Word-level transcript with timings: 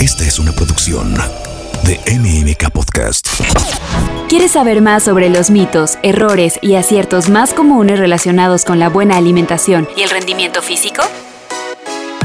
Esta 0.00 0.24
es 0.24 0.38
una 0.38 0.52
producción 0.52 1.14
de 1.84 2.00
MMK 2.18 2.70
Podcast. 2.70 3.28
¿Quieres 4.30 4.52
saber 4.52 4.80
más 4.80 5.02
sobre 5.02 5.28
los 5.28 5.50
mitos, 5.50 5.98
errores 6.02 6.58
y 6.62 6.76
aciertos 6.76 7.28
más 7.28 7.52
comunes 7.52 7.98
relacionados 7.98 8.64
con 8.64 8.78
la 8.78 8.88
buena 8.88 9.18
alimentación 9.18 9.86
y 9.98 10.00
el 10.00 10.08
rendimiento 10.08 10.62
físico? 10.62 11.02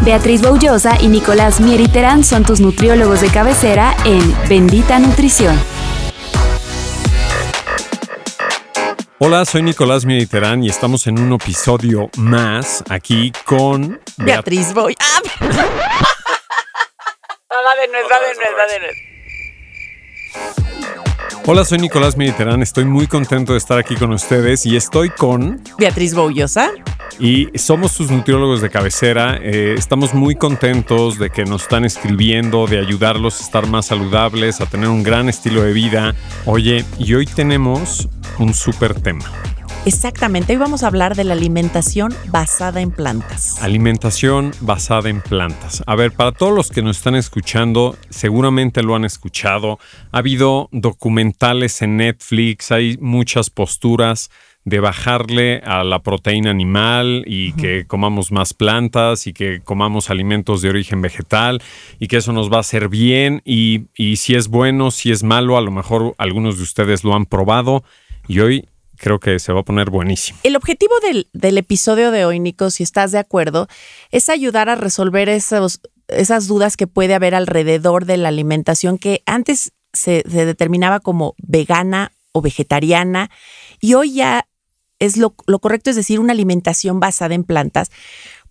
Beatriz 0.03 0.41
Boullosa 0.41 0.97
y 1.01 1.09
Nicolás 1.09 1.59
Mieriterán 1.59 2.23
son 2.23 2.43
tus 2.43 2.61
nutriólogos 2.61 3.19
de 3.19 3.27
cabecera 3.27 3.93
en 4.05 4.33
Bendita 4.47 4.97
Nutrición. 4.97 5.59
Hola, 9.19 9.43
soy 9.43 9.63
Nicolás 9.63 10.05
Mieriterán 10.05 10.63
y 10.63 10.69
estamos 10.69 11.07
en 11.07 11.19
un 11.19 11.33
episodio 11.33 12.09
más 12.15 12.85
aquí 12.87 13.33
con 13.43 13.99
Beatriz 14.15 14.73
Boy. 14.73 14.95
Va 17.65 17.75
de 17.81 17.87
nuez, 17.87 18.05
va 18.11 18.19
de 18.19 18.35
nuez, 18.35 18.49
va 18.55 18.67
de 18.71 18.79
nuez. 18.79 18.95
Hola, 21.47 21.65
soy 21.65 21.79
Nicolás 21.79 22.15
Mediterrán. 22.15 22.61
Estoy 22.61 22.85
muy 22.85 23.07
contento 23.07 23.53
de 23.53 23.57
estar 23.57 23.79
aquí 23.79 23.95
con 23.95 24.13
ustedes 24.13 24.67
y 24.67 24.75
estoy 24.75 25.09
con 25.09 25.63
Beatriz 25.79 26.13
Boullosa. 26.13 26.69
Y 27.19 27.47
somos 27.57 27.91
sus 27.91 28.11
nutriólogos 28.11 28.61
de 28.61 28.69
cabecera. 28.69 29.39
Eh, 29.41 29.73
estamos 29.75 30.13
muy 30.13 30.35
contentos 30.35 31.17
de 31.17 31.31
que 31.31 31.43
nos 31.43 31.63
están 31.63 31.85
escribiendo, 31.85 32.67
de 32.67 32.77
ayudarlos 32.77 33.39
a 33.39 33.43
estar 33.43 33.65
más 33.65 33.87
saludables, 33.87 34.61
a 34.61 34.67
tener 34.67 34.89
un 34.89 35.01
gran 35.01 35.27
estilo 35.27 35.63
de 35.63 35.73
vida. 35.73 36.13
Oye, 36.45 36.85
y 36.99 37.15
hoy 37.15 37.25
tenemos 37.25 38.09
un 38.37 38.53
súper 38.53 38.93
tema. 39.01 39.25
Exactamente, 39.85 40.53
hoy 40.53 40.57
vamos 40.57 40.81
a 40.81 40.87
hablar 40.87 41.15
de 41.15 41.23
la 41.23 41.33
alimentación 41.33 42.11
basada 42.29 42.81
en 42.81 42.89
plantas. 42.89 43.61
Alimentación 43.61 44.51
basada 44.61 45.09
en 45.09 45.21
plantas. 45.21 45.83
A 45.85 45.95
ver, 45.95 46.11
para 46.11 46.31
todos 46.31 46.55
los 46.55 46.71
que 46.71 46.81
nos 46.81 46.97
están 46.97 47.13
escuchando, 47.13 47.95
seguramente 48.09 48.81
lo 48.81 48.95
han 48.95 49.05
escuchado. 49.05 49.77
Ha 50.11 50.17
habido 50.17 50.69
documentales 50.71 51.83
en 51.83 51.97
Netflix, 51.97 52.71
hay 52.71 52.97
muchas 52.99 53.51
posturas 53.51 54.31
de 54.63 54.79
bajarle 54.79 55.61
a 55.63 55.83
la 55.83 56.01
proteína 56.01 56.49
animal 56.49 57.23
y 57.27 57.53
que 57.53 57.85
comamos 57.85 58.31
más 58.31 58.55
plantas 58.55 59.27
y 59.27 59.33
que 59.33 59.61
comamos 59.63 60.09
alimentos 60.09 60.63
de 60.63 60.69
origen 60.69 61.03
vegetal 61.03 61.61
y 61.99 62.07
que 62.07 62.17
eso 62.17 62.33
nos 62.33 62.51
va 62.51 62.57
a 62.57 62.61
hacer 62.61 62.89
bien 62.89 63.43
y, 63.45 63.83
y 63.95 64.15
si 64.15 64.33
es 64.33 64.47
bueno, 64.47 64.89
si 64.89 65.11
es 65.11 65.21
malo, 65.21 65.55
a 65.57 65.61
lo 65.61 65.69
mejor 65.69 66.15
algunos 66.17 66.57
de 66.57 66.63
ustedes 66.63 67.03
lo 67.03 67.13
han 67.13 67.27
probado 67.27 67.83
y 68.27 68.39
hoy 68.39 68.67
creo 69.05 69.19
que 69.19 69.37
se 69.37 69.53
va 69.53 69.59
a 69.59 69.63
poner 69.63 69.91
buenísimo. 69.91 70.39
El 70.41 70.55
objetivo 70.55 70.95
del, 70.99 71.57
episodio 71.59 72.09
de 72.09 72.25
hoy, 72.25 72.39
Nico, 72.39 72.71
si 72.71 72.81
estás 72.81 73.11
de 73.11 73.19
acuerdo, 73.19 73.67
es 74.09 74.29
ayudar 74.29 74.67
a 74.67 74.73
resolver 74.73 75.29
esas 75.29 76.47
dudas 76.47 76.75
que 76.75 76.87
puede 76.87 77.13
haber 77.13 77.35
alrededor 77.35 78.05
de 78.05 78.17
la 78.17 78.29
alimentación 78.29 78.97
que 78.97 79.21
antes 79.27 79.73
se, 79.93 80.23
determinaba 80.23 81.01
como 81.01 81.35
vegana 81.37 82.13
o 82.31 82.41
vegetariana 82.41 83.29
y 83.79 83.93
hoy 83.93 84.15
ya 84.15 84.47
es 84.97 85.17
lo, 85.17 85.35
lo 85.45 85.59
correcto, 85.59 85.91
es 85.91 85.95
decir, 85.95 86.19
una 86.19 86.33
alimentación 86.33 86.99
basada 86.99 87.35
en 87.35 87.43
plantas, 87.43 87.91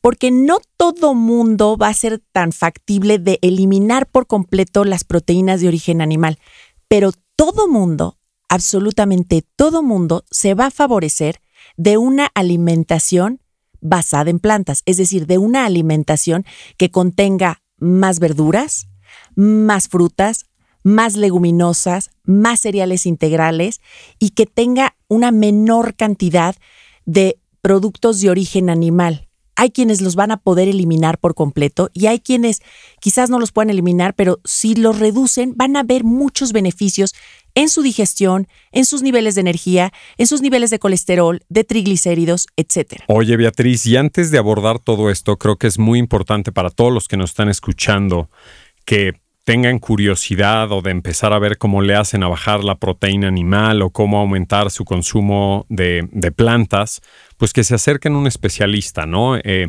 porque 0.01 0.31
no 0.31 0.61
todo 0.77 1.15
mundo 1.15 1.77
va 1.77 1.89
a 1.89 1.95
ser 1.95 2.23
tan 2.31 2.53
factible 2.53 3.19
de 3.19 3.41
eliminar 3.43 4.07
por 4.07 4.29
completo 4.29 4.85
las 4.85 5.03
proteínas 5.03 5.61
de 5.61 5.67
origen 5.67 6.01
animal, 6.01 6.39
pero 6.87 7.11
todo 7.35 7.67
mundo 7.67 8.19
absolutamente 8.55 9.45
todo 9.57 9.83
mundo 9.83 10.25
se 10.31 10.55
va 10.55 10.67
a 10.67 10.71
favorecer 10.71 11.41
de 11.77 11.99
una 11.99 12.31
alimentación 12.35 13.41
basada 13.81 14.31
en 14.31 14.39
plantas, 14.39 14.83
es 14.87 14.97
decir, 14.97 15.27
de 15.27 15.39
una 15.39 15.67
alimentación 15.67 16.45
que 16.79 16.91
contenga 16.91 17.63
más 17.79 18.21
verduras, 18.21 18.89
más 19.35 19.89
frutas, 19.89 20.47
más 20.83 21.17
leguminosas, 21.17 22.11
más 22.25 22.61
cereales 22.61 23.07
integrales 23.07 23.81
y 24.19 24.31
que 24.31 24.47
tenga 24.47 24.97
una 25.09 25.33
menor 25.33 25.95
cantidad 25.95 26.55
de 27.05 27.39
productos 27.61 28.21
de 28.21 28.31
origen 28.31 28.71
animal. 28.71 29.24
Hay 29.57 29.71
quienes 29.71 30.01
los 30.01 30.17
van 30.17 30.31
a 30.31 30.39
poder 30.39 30.69
eliminar 30.69 31.19
por 31.19 31.35
completo 31.35 31.91
y 31.93 32.07
hay 32.07 32.21
quienes 32.21 32.61
quizás 33.01 33.31
no 33.31 33.39
los 33.39 33.53
puedan 33.53 33.71
eliminar, 33.71 34.15
pero 34.15 34.41
si 34.45 34.75
los 34.75 34.99
reducen 34.99 35.55
van 35.57 35.77
a 35.77 35.83
ver 35.83 36.05
muchos 36.05 36.53
beneficios 36.53 37.15
en 37.55 37.69
su 37.69 37.83
digestión, 37.83 38.49
en 38.73 38.85
sus 38.85 39.03
niveles 39.03 39.37
de 39.37 39.43
energía, 39.43 39.93
en 40.19 40.27
sus 40.27 40.43
niveles 40.43 40.71
de 40.71 40.79
colesterol, 40.79 41.41
de 41.49 41.65
triglicéridos, 41.65 42.49
etc. 42.57 43.03
Oye, 43.09 43.37
Beatriz, 43.37 43.87
y 43.87 43.97
antes 43.97 44.31
de 44.31 44.39
abordar 44.39 44.79
todo 44.81 45.11
esto, 45.11 45.37
creo 45.37 45.57
que 45.57 45.69
es 45.69 45.79
muy 45.79 45.99
importante 45.99 46.53
para 46.53 46.71
todos 46.71 46.93
los 46.93 47.09
que 47.09 47.17
nos 47.17 47.31
están 47.31 47.49
escuchando 47.49 48.29
que 48.85 49.13
tengan 49.45 49.79
curiosidad 49.79 50.73
o 50.73 50.81
de 50.81 50.91
empezar 50.91 51.33
a 51.33 51.39
ver 51.39 51.59
cómo 51.59 51.83
le 51.83 51.95
hacen 51.95 52.23
a 52.23 52.29
bajar 52.29 52.65
la 52.65 52.77
proteína 52.77 53.29
animal 53.29 53.83
o 53.83 53.91
cómo 53.91 54.19
aumentar 54.19 54.71
su 54.71 54.85
consumo 54.85 55.67
de, 55.69 56.09
plantas, 56.35 57.03
pues 57.37 57.53
que 57.53 57.63
se 57.63 57.75
acerquen 57.75 58.15
a 58.15 58.19
un 58.19 58.27
especialista, 58.27 59.07
¿no? 59.07 59.37
Eh, 59.37 59.69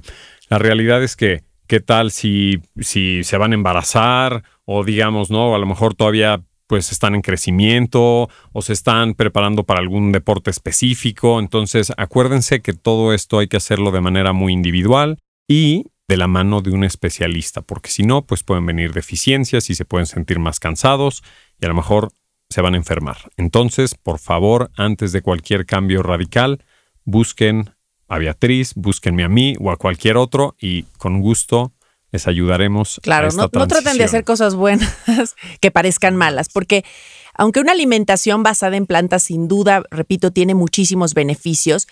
la 0.50 0.58
realidad 0.58 1.04
es 1.04 1.16
que, 1.16 1.44
¿qué 1.68 1.82
tal 1.82 2.12
si, 2.12 2.62
si 2.80 3.24
se 3.24 3.38
van 3.38 3.52
a 3.52 3.56
embarazar 3.56 4.44
o 4.64 4.84
digamos, 4.84 5.30
¿no? 5.30 5.54
A 5.54 5.60
lo 5.60 5.66
mejor 5.66 5.94
todavía 5.94 6.42
pues 6.68 6.92
están 6.92 7.14
en 7.14 7.22
crecimiento 7.22 8.30
o 8.52 8.62
se 8.62 8.74
están 8.74 9.14
preparando 9.14 9.66
para 9.66 9.82
algún 9.82 10.12
deporte 10.12 10.50
específico. 10.50 11.40
Entonces, 11.40 11.94
acuérdense 11.98 12.62
que 12.62 12.74
todo 12.74 13.14
esto 13.14 13.40
hay 13.40 13.48
que 13.48 13.58
hacerlo 13.58 13.92
de 13.92 14.02
manera 14.02 14.34
muy 14.34 14.54
individual 14.54 15.20
y 15.48 15.86
de 16.08 16.18
la 16.18 16.28
mano 16.28 16.62
de 16.62 16.72
un 16.72 16.84
especialista, 16.84 17.62
porque 17.62 17.90
si 17.90 18.04
no, 18.04 18.26
pues 18.26 18.44
pueden 18.44 18.66
venir 18.66 18.94
deficiencias 18.94 19.70
y 19.70 19.76
se 19.76 19.86
pueden 19.86 20.06
sentir 20.06 20.40
más 20.40 20.60
cansados 20.60 21.24
y 21.60 21.66
a 21.66 21.70
lo 21.70 21.76
mejor 21.76 22.12
se 22.50 22.62
van 22.62 22.76
a 22.76 22.78
enfermar. 22.78 23.18
Entonces, 23.38 23.96
por 23.96 24.20
favor, 24.20 24.72
antes 24.78 25.12
de 25.12 25.22
cualquier 25.22 25.66
cambio 25.66 26.04
radical, 26.04 26.64
busquen 27.04 27.72
a 28.08 28.20
Beatriz, 28.20 28.74
búsquenme 28.76 29.24
a 29.24 29.30
mí 29.30 29.56
o 29.60 29.72
a 29.72 29.78
cualquier 29.78 30.18
otro 30.18 30.56
y 30.60 30.84
con 30.98 31.22
gusto 31.22 31.74
les 32.12 32.28
ayudaremos. 32.28 33.00
Claro, 33.02 33.30
no, 33.32 33.50
no 33.52 33.68
traten 33.68 33.98
de 33.98 34.04
hacer 34.04 34.24
cosas 34.24 34.56
buenas 34.56 34.96
que 35.60 35.72
parezcan 35.72 36.16
malas, 36.16 36.50
porque 36.50 36.86
aunque 37.34 37.60
una 37.60 37.74
alimentación 37.74 38.44
basada 38.44 38.78
en 38.78 38.86
plantas 38.86 39.24
sin 39.24 39.48
duda, 39.48 39.84
repito, 39.90 40.32
tiene 40.32 40.56
muchísimos 40.56 41.14
beneficios, 41.14 41.88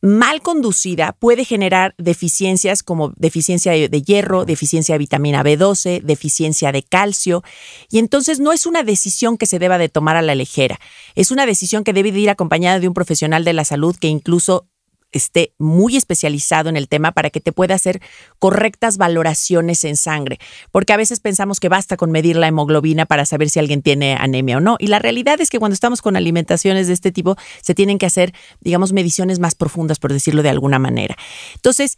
mal 0.00 0.42
conducida 0.42 1.12
puede 1.18 1.44
generar 1.44 1.94
deficiencias 1.98 2.82
como 2.82 3.12
deficiencia 3.16 3.72
de 3.72 4.02
hierro, 4.02 4.44
deficiencia 4.44 4.94
de 4.94 4.98
vitamina 4.98 5.42
B12, 5.42 6.02
deficiencia 6.02 6.70
de 6.72 6.82
calcio. 6.82 7.42
Y 7.90 7.98
entonces 7.98 8.38
no 8.38 8.52
es 8.52 8.66
una 8.66 8.82
decisión 8.82 9.36
que 9.36 9.46
se 9.46 9.58
deba 9.58 9.78
de 9.78 9.88
tomar 9.88 10.16
a 10.16 10.22
la 10.22 10.34
ligera. 10.34 10.78
Es 11.14 11.30
una 11.30 11.46
decisión 11.46 11.82
que 11.82 11.92
debe 11.92 12.12
de 12.12 12.20
ir 12.20 12.30
acompañada 12.30 12.78
de 12.78 12.88
un 12.88 12.94
profesional 12.94 13.44
de 13.44 13.52
la 13.52 13.64
salud 13.64 13.96
que 13.96 14.08
incluso 14.08 14.67
esté 15.12 15.54
muy 15.58 15.96
especializado 15.96 16.68
en 16.68 16.76
el 16.76 16.88
tema 16.88 17.12
para 17.12 17.30
que 17.30 17.40
te 17.40 17.52
pueda 17.52 17.74
hacer 17.74 18.00
correctas 18.38 18.98
valoraciones 18.98 19.84
en 19.84 19.96
sangre, 19.96 20.38
porque 20.70 20.92
a 20.92 20.96
veces 20.96 21.20
pensamos 21.20 21.60
que 21.60 21.68
basta 21.68 21.96
con 21.96 22.10
medir 22.10 22.36
la 22.36 22.48
hemoglobina 22.48 23.06
para 23.06 23.24
saber 23.24 23.48
si 23.48 23.58
alguien 23.58 23.82
tiene 23.82 24.14
anemia 24.14 24.58
o 24.58 24.60
no, 24.60 24.76
y 24.78 24.88
la 24.88 24.98
realidad 24.98 25.40
es 25.40 25.50
que 25.50 25.58
cuando 25.58 25.74
estamos 25.74 26.02
con 26.02 26.16
alimentaciones 26.16 26.86
de 26.86 26.92
este 26.92 27.12
tipo 27.12 27.36
se 27.62 27.74
tienen 27.74 27.98
que 27.98 28.06
hacer, 28.06 28.34
digamos, 28.60 28.92
mediciones 28.92 29.38
más 29.38 29.54
profundas, 29.54 29.98
por 29.98 30.12
decirlo 30.12 30.42
de 30.42 30.50
alguna 30.50 30.78
manera. 30.78 31.16
Entonces, 31.54 31.96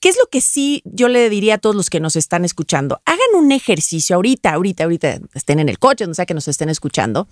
¿Qué 0.00 0.08
es 0.08 0.16
lo 0.16 0.28
que 0.28 0.40
sí 0.40 0.82
yo 0.84 1.06
le 1.06 1.30
diría 1.30 1.54
a 1.54 1.58
todos 1.58 1.76
los 1.76 1.88
que 1.88 2.00
nos 2.00 2.16
están 2.16 2.44
escuchando? 2.44 3.00
Hagan 3.04 3.28
un 3.36 3.52
ejercicio 3.52 4.16
ahorita, 4.16 4.52
ahorita, 4.52 4.82
ahorita, 4.82 5.20
estén 5.34 5.60
en 5.60 5.68
el 5.68 5.78
coche, 5.78 6.04
no 6.04 6.14
sea 6.14 6.26
que 6.26 6.34
nos 6.34 6.48
estén 6.48 6.68
escuchando, 6.68 7.28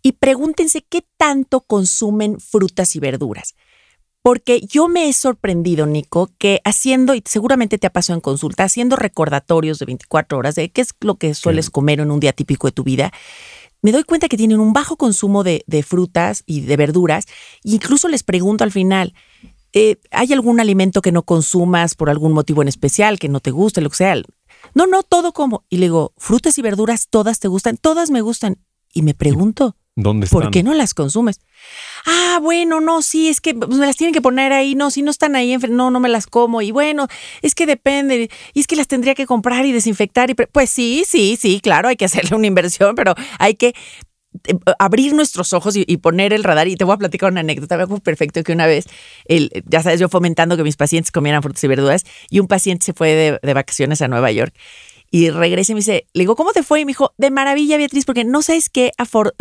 y 0.00 0.12
pregúntense 0.12 0.82
qué 0.82 1.04
tanto 1.16 1.62
consumen 1.62 2.38
frutas 2.38 2.94
y 2.94 3.00
verduras. 3.00 3.56
Porque 4.24 4.62
yo 4.62 4.88
me 4.88 5.06
he 5.06 5.12
sorprendido, 5.12 5.84
Nico, 5.84 6.30
que 6.38 6.62
haciendo, 6.64 7.14
y 7.14 7.22
seguramente 7.26 7.76
te 7.76 7.86
ha 7.86 7.92
pasado 7.92 8.16
en 8.16 8.22
consulta, 8.22 8.64
haciendo 8.64 8.96
recordatorios 8.96 9.78
de 9.78 9.84
24 9.84 10.38
horas 10.38 10.54
de 10.54 10.70
qué 10.70 10.80
es 10.80 10.94
lo 11.02 11.16
que 11.16 11.34
sueles 11.34 11.68
comer 11.68 12.00
en 12.00 12.10
un 12.10 12.20
día 12.20 12.32
típico 12.32 12.66
de 12.66 12.72
tu 12.72 12.84
vida, 12.84 13.12
me 13.82 13.92
doy 13.92 14.02
cuenta 14.02 14.28
que 14.28 14.38
tienen 14.38 14.60
un 14.60 14.72
bajo 14.72 14.96
consumo 14.96 15.44
de, 15.44 15.62
frutas 15.86 16.42
y 16.46 16.62
de 16.62 16.74
verduras. 16.78 17.26
incluso 17.64 18.08
les 18.08 18.22
pregunto 18.22 18.64
al 18.64 18.72
final, 18.72 19.12
eh, 19.74 19.98
¿hay 20.10 20.32
algún 20.32 20.58
alimento 20.58 21.02
que 21.02 21.12
no 21.12 21.24
consumas 21.24 21.94
por 21.94 22.08
algún 22.08 22.32
motivo 22.32 22.62
en 22.62 22.68
especial, 22.68 23.18
que 23.18 23.28
no 23.28 23.40
te 23.40 23.50
guste, 23.50 23.82
lo 23.82 23.90
que 23.90 23.96
sea? 23.96 24.14
No, 24.74 24.86
no, 24.86 25.02
todo 25.02 25.34
como. 25.34 25.66
Y 25.68 25.76
le 25.76 25.86
digo, 25.86 26.14
frutas 26.16 26.56
y 26.56 26.62
verduras, 26.62 27.08
todas 27.10 27.40
te 27.40 27.48
gustan, 27.48 27.76
todas 27.76 28.10
me 28.10 28.22
gustan. 28.22 28.56
Y 28.94 29.02
me 29.02 29.12
pregunto, 29.12 29.76
¿Dónde 29.96 30.26
están? 30.26 30.42
¿por 30.42 30.50
qué 30.50 30.62
no 30.62 30.74
las 30.74 30.92
consumes? 30.94 31.40
ah, 32.06 32.38
bueno, 32.42 32.80
no, 32.80 33.02
sí, 33.02 33.28
es 33.28 33.40
que 33.40 33.54
pues, 33.54 33.78
me 33.78 33.86
las 33.86 33.96
tienen 33.96 34.12
que 34.12 34.20
poner 34.20 34.52
ahí, 34.52 34.74
no, 34.74 34.90
si 34.90 35.02
no 35.02 35.10
están 35.10 35.36
ahí, 35.36 35.56
no, 35.68 35.90
no 35.90 36.00
me 36.00 36.08
las 36.08 36.26
como, 36.26 36.62
y 36.62 36.70
bueno, 36.72 37.06
es 37.42 37.54
que 37.54 37.66
depende, 37.66 38.28
y 38.52 38.60
es 38.60 38.66
que 38.66 38.76
las 38.76 38.88
tendría 38.88 39.14
que 39.14 39.26
comprar 39.26 39.64
y 39.64 39.72
desinfectar, 39.72 40.30
y 40.30 40.34
pues 40.34 40.70
sí, 40.70 41.04
sí, 41.06 41.38
sí, 41.40 41.60
claro, 41.60 41.88
hay 41.88 41.96
que 41.96 42.04
hacerle 42.04 42.36
una 42.36 42.46
inversión, 42.46 42.94
pero 42.94 43.14
hay 43.38 43.54
que 43.54 43.74
eh, 44.48 44.54
abrir 44.78 45.14
nuestros 45.14 45.52
ojos 45.52 45.76
y, 45.76 45.96
poner 45.98 46.32
el 46.32 46.42
radar. 46.42 46.66
Y 46.66 46.74
te 46.76 46.84
voy 46.84 46.94
a 46.94 46.98
platicar 46.98 47.30
una 47.30 47.40
anécdota. 47.40 47.76
Me 47.76 47.84
acuerdo 47.84 48.02
perfecto 48.02 48.42
que 48.42 48.52
una 48.52 48.66
vez, 48.66 48.86
el, 49.26 49.50
ya 49.66 49.80
sabes, 49.82 50.00
yo 50.00 50.08
fomentando 50.08 50.56
que 50.56 50.64
mis 50.64 50.76
pacientes 50.76 51.12
comieran 51.12 51.42
frutas 51.42 51.62
y 51.62 51.68
verduras, 51.68 52.04
y 52.30 52.40
un 52.40 52.48
paciente 52.48 52.84
se 52.84 52.92
fue 52.92 53.14
de, 53.14 53.38
de 53.40 53.54
vacaciones 53.54 54.02
a 54.02 54.08
Nueva 54.08 54.32
York 54.32 54.52
y 55.14 55.30
regresa 55.30 55.70
y 55.70 55.74
me 55.76 55.78
dice, 55.78 56.08
le 56.12 56.22
digo, 56.22 56.34
¿cómo 56.34 56.52
te 56.52 56.64
fue? 56.64 56.80
Y 56.80 56.84
me 56.84 56.90
dijo, 56.90 57.14
de 57.18 57.30
maravilla, 57.30 57.76
Beatriz, 57.76 58.04
porque 58.04 58.24
no 58.24 58.42
sabes 58.42 58.68
qué, 58.68 58.90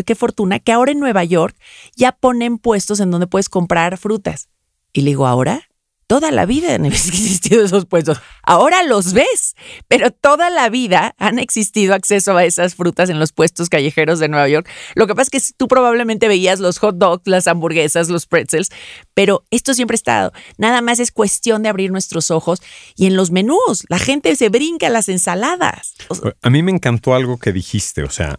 qué 0.05 0.13
fortuna 0.13 0.59
que 0.59 0.71
ahora 0.71 0.91
en 0.91 0.99
Nueva 0.99 1.23
York 1.23 1.55
ya 1.95 2.11
ponen 2.11 2.59
puestos 2.59 2.99
en 2.99 3.09
donde 3.09 3.25
puedes 3.25 3.49
comprar 3.49 3.97
frutas. 3.97 4.49
Y 4.93 5.01
le 5.01 5.09
digo, 5.09 5.25
¿ahora? 5.25 5.67
Toda 6.07 6.31
la 6.31 6.45
vida 6.45 6.75
han 6.75 6.85
existido 6.87 7.63
esos 7.63 7.85
puestos. 7.85 8.19
Ahora 8.43 8.83
los 8.83 9.13
ves, 9.13 9.55
pero 9.87 10.11
toda 10.11 10.49
la 10.49 10.69
vida 10.69 11.15
han 11.17 11.39
existido 11.39 11.93
acceso 11.93 12.37
a 12.37 12.45
esas 12.45 12.75
frutas 12.75 13.09
en 13.09 13.19
los 13.19 13.31
puestos 13.31 13.69
callejeros 13.69 14.19
de 14.19 14.27
Nueva 14.27 14.47
York. 14.47 14.69
Lo 14.95 15.07
que 15.07 15.15
pasa 15.15 15.29
es 15.31 15.47
que 15.47 15.53
tú 15.57 15.67
probablemente 15.67 16.27
veías 16.27 16.59
los 16.59 16.77
hot 16.79 16.97
dogs, 16.97 17.27
las 17.27 17.47
hamburguesas, 17.47 18.09
los 18.09 18.25
pretzels, 18.25 18.69
pero 19.13 19.45
esto 19.51 19.73
siempre 19.73 19.95
ha 19.95 19.97
estado. 19.97 20.33
Nada 20.57 20.81
más 20.81 20.99
es 20.99 21.11
cuestión 21.11 21.63
de 21.63 21.69
abrir 21.69 21.91
nuestros 21.91 22.31
ojos 22.31 22.61
y 22.95 23.05
en 23.05 23.15
los 23.15 23.31
menús 23.31 23.85
la 23.89 23.99
gente 23.99 24.35
se 24.35 24.49
brinca 24.49 24.89
las 24.89 25.09
ensaladas. 25.09 25.95
A 26.41 26.49
mí 26.49 26.63
me 26.63 26.71
encantó 26.71 27.15
algo 27.15 27.37
que 27.37 27.51
dijiste, 27.53 28.03
o 28.03 28.09
sea, 28.09 28.37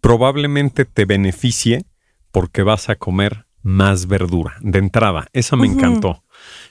probablemente 0.00 0.84
te 0.84 1.04
beneficie 1.04 1.84
porque 2.30 2.62
vas 2.62 2.88
a 2.88 2.96
comer 2.96 3.46
más 3.62 4.06
verdura 4.06 4.56
de 4.60 4.78
entrada. 4.78 5.26
Esa 5.32 5.56
me 5.56 5.66
encantó. 5.66 6.24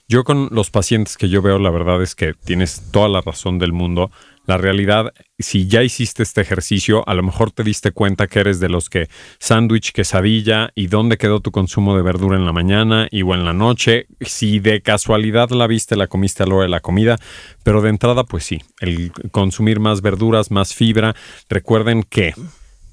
Yo 0.09 0.24
con 0.24 0.48
los 0.51 0.69
pacientes 0.69 1.18
que 1.18 1.27
yo 1.27 1.42
veo, 1.42 1.59
la 1.59 1.69
verdad 1.69 2.01
es 2.01 2.15
que 2.15 2.33
tienes 2.33 2.92
toda 2.92 3.09
la 3.09 3.19
razón 3.19 3.59
del 3.59 3.74
mundo. 3.74 4.09
La 4.45 4.57
realidad, 4.57 5.12
si 5.38 5.68
ya 5.68 5.83
hiciste 5.83 6.24
este 6.24 6.39
ejercicio, 6.39 7.04
a 7.09 7.13
lo 7.13 7.24
mejor 7.24 7.51
te 7.51 7.65
diste 7.65 7.92
cuenta 7.92 8.27
que 8.27 8.39
eres 8.39 8.62
de 8.62 8.69
los 8.69 8.89
que 8.89 9.09
sándwich, 9.39 9.92
quesadilla 9.92 10.69
y 10.75 10.88
dónde 10.88 11.18
quedó 11.18 11.42
tu 11.42 11.51
consumo 11.51 11.98
de 11.98 12.04
verdura 12.04 12.38
en 12.38 12.45
la 12.45 12.54
mañana 12.54 13.09
y 13.12 13.24
o 13.24 13.33
en 13.33 13.44
la 13.44 13.51
noche. 13.51 14.07
Si 14.21 14.59
de 14.59 14.81
casualidad 14.81 15.50
la 15.50 15.68
viste, 15.68 15.98
la 15.98 16.07
comiste 16.07 16.44
a 16.44 16.45
la 16.45 16.56
hora 16.56 16.63
de 16.63 16.69
la 16.69 16.80
comida, 16.80 17.18
pero 17.63 17.81
de 17.81 17.89
entrada, 17.89 18.24
pues 18.24 18.45
sí, 18.45 18.62
el 18.80 19.12
consumir 19.31 19.81
más 19.81 20.01
verduras, 20.01 20.51
más 20.51 20.74
fibra. 20.74 21.18
Recuerden 21.50 22.04
que 22.04 22.33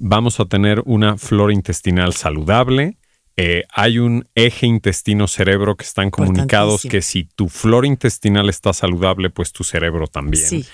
vamos 0.01 0.41
a 0.41 0.47
tener 0.47 0.83
una 0.85 1.17
flora 1.17 1.53
intestinal 1.53 2.13
saludable 2.15 2.97
eh, 3.37 3.65
hay 3.73 3.99
un 3.99 4.29
eje 4.35 4.67
intestino-cerebro 4.67 5.77
que 5.77 5.85
están 5.85 6.11
comunicados 6.11 6.83
que 6.83 7.03
si 7.03 7.25
tu 7.25 7.49
flora 7.49 7.87
intestinal 7.87 8.49
está 8.49 8.73
saludable, 8.73 9.31
pues 9.31 9.53
tu 9.53 9.65
cerebro 9.65 10.07
también. 10.07 10.47
Sí. 10.47 10.65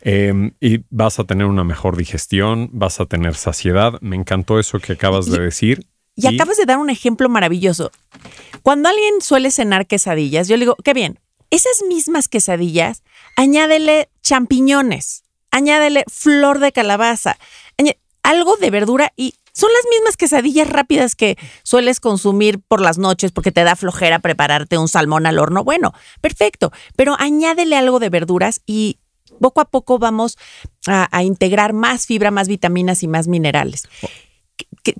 Em, 0.00 0.52
y 0.60 0.80
vas 0.90 1.18
a 1.18 1.24
tener 1.24 1.46
una 1.46 1.64
mejor 1.64 1.96
digestión, 1.96 2.70
vas 2.72 3.00
a 3.00 3.06
tener 3.06 3.34
saciedad. 3.34 4.00
Me 4.00 4.16
encantó 4.16 4.58
eso 4.58 4.78
que 4.80 4.92
acabas 4.94 5.26
de 5.26 5.38
decir. 5.38 5.86
Y, 6.16 6.26
acabas 6.26 6.56
de 6.56 6.64
dar 6.64 6.78
un 6.78 6.90
ejemplo 6.90 7.28
maravilloso. 7.28 7.92
Cuando 8.62 8.88
alguien 8.88 9.20
suele 9.20 9.52
cenar 9.52 9.86
quesadillas, 9.86 10.48
yo 10.48 10.56
le 10.56 10.60
digo, 10.60 10.76
qué 10.82 10.94
bien, 10.94 11.20
esas 11.50 11.82
mismas 11.88 12.26
quesadillas, 12.28 13.02
añádele 13.36 14.08
champiñones, 14.22 15.22
añádele 15.52 16.04
flor 16.08 16.58
de 16.58 16.72
calabaza, 16.72 17.38
algo 18.28 18.56
de 18.56 18.70
verdura 18.70 19.12
y 19.16 19.34
son 19.58 19.70
las 19.72 19.82
mismas 19.90 20.16
quesadillas 20.16 20.68
rápidas 20.68 21.16
que 21.16 21.36
sueles 21.64 21.98
consumir 21.98 22.60
por 22.60 22.80
las 22.80 22.96
noches 22.96 23.32
porque 23.32 23.50
te 23.50 23.64
da 23.64 23.74
flojera 23.74 24.20
prepararte 24.20 24.78
un 24.78 24.86
salmón 24.86 25.26
al 25.26 25.40
horno. 25.40 25.64
Bueno, 25.64 25.92
perfecto, 26.20 26.70
pero 26.94 27.16
añádele 27.18 27.74
algo 27.74 27.98
de 27.98 28.08
verduras 28.08 28.60
y 28.66 29.00
poco 29.40 29.60
a 29.60 29.64
poco 29.64 29.98
vamos 29.98 30.38
a, 30.86 31.24
integrar 31.24 31.72
más 31.72 32.06
fibra, 32.06 32.30
más 32.30 32.46
vitaminas 32.46 33.02
y 33.02 33.08
más 33.08 33.26
minerales. 33.26 33.88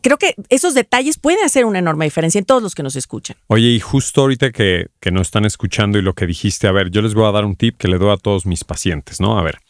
Creo 0.03 0.19
que 0.19 0.35
esos 0.49 0.75
detalles 0.75 1.19
pueden 1.19 1.45
hacer 1.45 1.65
una 1.65 1.79
enorme 1.79 2.07
diferencia 2.07 2.41
en 2.41 2.45
todos 2.45 2.61
los 2.61 2.75
que 2.75 2.83
nos 2.83 2.97
escuchan. 2.97 3.37
Oye, 3.47 3.69
y 3.69 3.79
justo 3.79 4.23
ahorita 4.23 4.51
que, 4.51 4.89
que 4.99 5.13
nos 5.13 5.29
están 5.29 5.45
escuchando 5.45 5.99
y 5.99 6.03
lo 6.03 6.15
que 6.15 6.27
dijiste, 6.27 6.67
a 6.67 6.73
ver, 6.73 6.91
yo 6.91 7.01
les 7.01 7.15
voy 7.15 7.27
a 7.27 7.33
dar 7.33 7.45
un 7.45 7.55
tip 7.55 7.77
que 7.79 7.87
le 7.87 7.99
doy 7.99 8.11
a 8.11 8.17
todos 8.17 8.45
mis 8.45 8.65
pacientes, 8.65 9.21
¿no? 9.21 9.39
A 9.39 9.43
ver, 9.45 9.61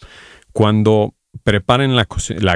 cuando 0.53 1.15
preparen 1.43 1.97
la, 1.97 2.07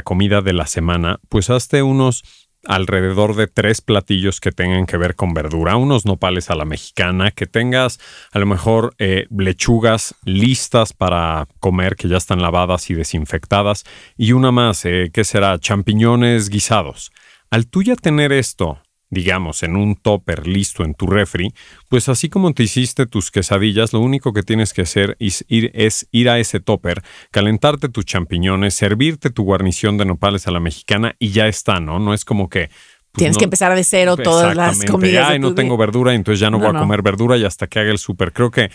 comida 0.02 0.42
de 0.42 0.52
la 0.52 0.66
semana, 0.66 1.20
pues 1.28 1.50
hazte 1.50 1.82
unos 1.82 2.22
alrededor 2.64 3.34
de 3.34 3.48
tres 3.48 3.80
platillos 3.80 4.40
que 4.40 4.52
tengan 4.52 4.86
que 4.86 4.96
ver 4.96 5.16
con 5.16 5.34
verdura, 5.34 5.76
unos 5.76 6.06
nopales 6.06 6.48
a 6.50 6.54
la 6.54 6.64
mexicana, 6.64 7.32
que 7.32 7.46
tengas 7.46 7.98
a 8.30 8.38
lo 8.38 8.46
mejor 8.46 8.94
eh, 8.98 9.26
lechugas 9.36 10.14
listas 10.24 10.92
para 10.92 11.48
comer, 11.58 11.96
que 11.96 12.08
ya 12.08 12.16
están 12.16 12.40
lavadas 12.40 12.88
y 12.90 12.94
desinfectadas, 12.94 13.84
y 14.16 14.32
una 14.32 14.52
más, 14.52 14.84
eh, 14.84 15.10
que 15.12 15.24
será 15.24 15.58
champiñones 15.58 16.50
guisados. 16.50 17.10
Al 17.50 17.66
tú 17.66 17.82
ya 17.82 17.96
tener 17.96 18.32
esto 18.32 18.80
digamos, 19.12 19.62
en 19.62 19.76
un 19.76 19.94
topper 19.94 20.46
listo 20.46 20.84
en 20.84 20.94
tu 20.94 21.06
refri, 21.06 21.52
pues 21.90 22.08
así 22.08 22.30
como 22.30 22.54
te 22.54 22.62
hiciste 22.62 23.04
tus 23.04 23.30
quesadillas, 23.30 23.92
lo 23.92 24.00
único 24.00 24.32
que 24.32 24.42
tienes 24.42 24.72
que 24.72 24.82
hacer 24.82 25.18
es 25.20 25.44
ir, 25.48 25.70
es 25.74 26.08
ir 26.12 26.30
a 26.30 26.38
ese 26.38 26.60
topper, 26.60 27.02
calentarte 27.30 27.90
tus 27.90 28.06
champiñones, 28.06 28.72
servirte 28.72 29.28
tu 29.28 29.44
guarnición 29.44 29.98
de 29.98 30.06
nopales 30.06 30.46
a 30.46 30.50
la 30.50 30.60
mexicana 30.60 31.14
y 31.18 31.28
ya 31.28 31.46
está, 31.46 31.78
¿no? 31.78 31.98
No 31.98 32.14
es 32.14 32.24
como 32.24 32.48
que... 32.48 32.68
Pues, 32.68 33.18
tienes 33.18 33.36
que 33.36 33.44
empezar 33.44 33.74
de 33.76 33.84
cero 33.84 34.16
todas 34.16 34.56
las 34.56 34.82
comidas. 34.86 35.28
Ay, 35.28 35.38
no 35.38 35.54
tengo 35.54 35.76
verdura, 35.76 36.14
entonces 36.14 36.40
ya 36.40 36.48
no, 36.48 36.58
voy 36.58 36.74
a 36.74 36.78
comer 36.78 37.02
verdura 37.02 37.36
y 37.36 37.44
hasta 37.44 37.66
que 37.66 37.80
haga 37.80 37.90
el 37.90 37.98
súper. 37.98 38.32
Creo 38.32 38.50
que 38.50 38.70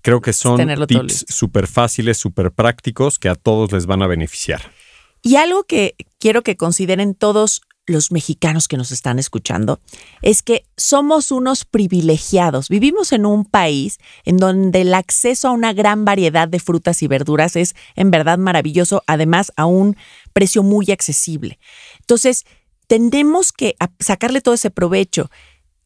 creo 0.00 0.22
que 0.22 0.32
son 0.32 0.86
tips 0.86 1.26
súper 1.28 1.66
fáciles, 1.66 2.16
súper 2.16 2.52
prácticos 2.52 3.18
que 3.18 3.28
a 3.28 3.34
todos 3.34 3.70
les 3.72 3.84
van 3.84 4.00
a 4.00 4.06
beneficiar. 4.06 4.72
Y 5.20 5.36
algo 5.36 5.64
que 5.64 5.94
quiero 6.18 6.42
que 6.42 6.56
consideren 6.56 7.14
todos 7.14 7.60
los 7.86 8.12
mexicanos 8.12 8.68
que 8.68 8.76
nos 8.76 8.92
están 8.92 9.18
escuchando, 9.18 9.80
es 10.22 10.42
que 10.42 10.64
somos 10.76 11.30
unos 11.30 11.64
privilegiados. 11.64 12.68
Vivimos 12.68 13.12
en 13.12 13.26
un 13.26 13.44
país 13.44 13.98
en 14.24 14.36
donde 14.36 14.82
el 14.82 14.94
acceso 14.94 15.48
a 15.48 15.52
una 15.52 15.72
gran 15.72 16.04
variedad 16.04 16.48
de 16.48 16.60
frutas 16.60 17.02
y 17.02 17.08
verduras 17.08 17.56
es 17.56 17.74
en 17.96 18.10
verdad 18.10 18.38
maravilloso, 18.38 19.02
además 19.06 19.52
a 19.56 19.66
un 19.66 19.96
precio 20.32 20.62
muy 20.62 20.90
accesible. 20.90 21.58
Entonces, 22.00 22.44
tenemos 22.86 23.52
que 23.52 23.74
sacarle 23.98 24.40
todo 24.40 24.54
ese 24.54 24.70
provecho. 24.70 25.30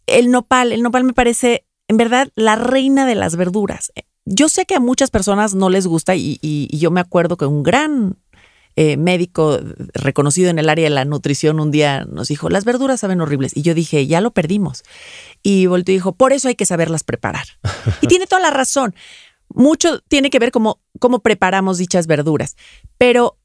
El 0.06 0.30
nopal, 0.30 0.72
el 0.72 0.82
nopal 0.82 1.04
me 1.04 1.14
parece 1.14 1.64
en 1.88 1.96
verdad 1.96 2.28
la 2.34 2.56
reina 2.56 3.06
de 3.06 3.14
las 3.14 3.36
verduras. 3.36 3.92
Yo 4.24 4.48
sé 4.48 4.66
que 4.66 4.74
a 4.74 4.80
muchas 4.80 5.10
personas 5.10 5.54
no 5.54 5.70
les 5.70 5.86
gusta 5.86 6.16
y, 6.16 6.38
y 6.42 6.78
yo 6.78 6.90
me 6.90 7.00
acuerdo 7.00 7.36
que 7.36 7.46
un 7.46 7.62
gran 7.62 8.16
eh, 8.78 8.98
médico 8.98 9.58
reconocido 9.94 10.50
en 10.50 10.58
el 10.58 10.68
área 10.68 10.84
de 10.84 10.90
la 10.90 11.06
nutrición 11.06 11.60
un 11.60 11.70
día 11.70 12.04
nos 12.04 12.28
dijo, 12.28 12.50
las 12.50 12.66
verduras 12.66 13.00
saben 13.00 13.22
horribles. 13.22 13.56
Y 13.56 13.62
yo 13.62 13.72
dije, 13.72 14.06
ya 14.06 14.20
lo 14.20 14.32
perdimos. 14.32 14.82
Y 15.42 15.64
volteó 15.64 15.94
y 15.94 15.96
dijo, 15.96 16.12
por 16.12 16.34
eso 16.34 16.48
hay 16.48 16.56
que 16.56 16.66
saberlas 16.66 17.02
preparar. 17.02 17.46
y 18.02 18.06
tiene 18.06 18.26
toda 18.26 18.42
la 18.42 18.50
razón. 18.50 18.94
Mucho 19.48 20.00
tiene 20.00 20.28
que 20.28 20.38
ver 20.38 20.50
cómo, 20.50 20.82
cómo 21.00 21.20
preparamos 21.20 21.78
dichas 21.78 22.06
verduras. 22.06 22.56
Pero 22.98 23.38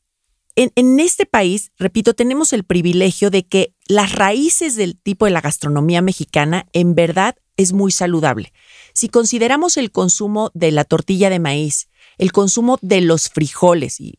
en, 0.58 0.74
en, 0.76 1.00
este 1.00 1.26
país, 1.26 1.72
repito, 1.78 2.14
tenemos 2.14 2.52
el 2.52 2.66
privilegio 2.66 3.30
de 3.30 3.48
que 3.48 3.74
las 3.88 4.12
raíces 4.12 4.76
del 4.76 5.00
tipo 5.00 5.24
de 5.24 5.32
la 5.32 5.40
gastronomía 5.40 6.02
mexicana 6.02 6.68
en 6.74 6.94
verdad 6.94 7.38
es 7.56 7.72
muy 7.72 7.94
saludable. 7.94 8.52
Si 8.94 9.08
consideramos 9.08 9.78
el 9.78 9.92
consumo 9.92 10.52
de 10.54 10.72
la 10.72 10.84
tortilla 10.84 11.30
de 11.30 11.40
maíz, 11.40 11.88
el 12.22 12.32
consumo 12.32 12.78
de 12.84 13.02
los 13.02 13.30
frijoles, 13.30 14.00
y, 14.00 14.16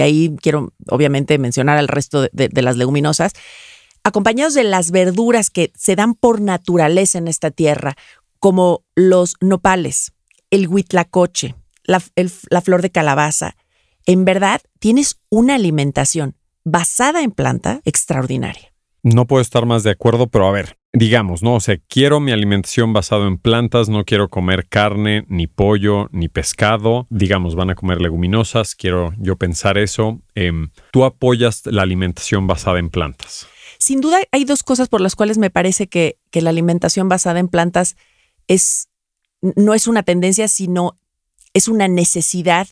ahí 0.00 0.34
quiero 0.40 0.72
obviamente 0.88 1.36
mencionar 1.36 1.76
al 1.76 1.86
resto 1.86 2.22
de, 2.32 2.62
las 2.62 2.78
leguminosas, 2.78 3.34
acompañados 4.02 4.54
de 4.54 4.64
las 4.64 4.90
verduras 4.90 5.50
que 5.50 5.70
se 5.76 5.94
dan 5.94 6.14
por 6.14 6.40
naturaleza 6.40 7.18
en 7.18 7.28
esta 7.28 7.50
tierra, 7.50 7.96
como 8.38 8.82
los 8.94 9.34
nopales, 9.42 10.12
el 10.50 10.68
huitlacoche, 10.68 11.54
la, 11.84 12.02
la 12.48 12.62
flor 12.62 12.80
de 12.80 12.90
calabaza, 12.90 13.56
en 14.06 14.24
verdad 14.24 14.62
tienes 14.78 15.18
una 15.28 15.56
alimentación 15.56 16.34
basada 16.64 17.22
en 17.22 17.32
planta 17.32 17.82
extraordinaria. 17.84 18.72
No 19.02 19.26
puedo 19.26 19.42
estar 19.42 19.66
más 19.66 19.82
de 19.82 19.90
acuerdo, 19.90 20.28
pero 20.28 20.48
a 20.48 20.52
ver, 20.52 20.77
digamos, 20.92 21.42
¿no? 21.42 21.54
O 21.54 21.60
sea, 21.60 21.78
quiero 21.88 22.20
mi 22.20 22.32
alimentación 22.32 22.92
basado 22.92 23.26
en 23.26 23.38
plantas, 23.38 23.88
no 23.88 24.04
quiero 24.04 24.28
comer 24.28 24.68
carne, 24.68 25.24
ni 25.28 25.46
pollo, 25.46 26.08
ni 26.12 26.28
pescado. 26.28 27.06
Digamos, 27.10 27.54
van 27.54 27.70
a 27.70 27.74
comer 27.74 28.00
leguminosas, 28.00 28.74
quiero 28.74 29.12
yo 29.18 29.36
pensar 29.36 29.78
eso. 29.78 30.20
Em, 30.34 30.70
¿Tú 30.92 31.04
apoyas 31.04 31.62
la 31.66 31.82
alimentación 31.82 32.46
basada 32.46 32.78
en 32.78 32.90
plantas? 32.90 33.46
Sin 33.78 34.00
duda 34.00 34.18
hay 34.32 34.44
dos 34.44 34.62
cosas 34.62 34.88
por 34.88 35.00
las 35.00 35.14
cuales 35.14 35.38
me 35.38 35.50
parece 35.50 35.88
que, 35.88 36.18
que 36.30 36.42
la 36.42 36.50
alimentación 36.50 37.08
basada 37.08 37.38
en 37.38 37.48
plantas 37.48 37.96
es, 38.48 38.88
no 39.40 39.74
es 39.74 39.86
una 39.86 40.02
tendencia, 40.02 40.48
sino 40.48 40.98
es 41.52 41.68
una 41.68 41.86
necesidad 41.86 42.68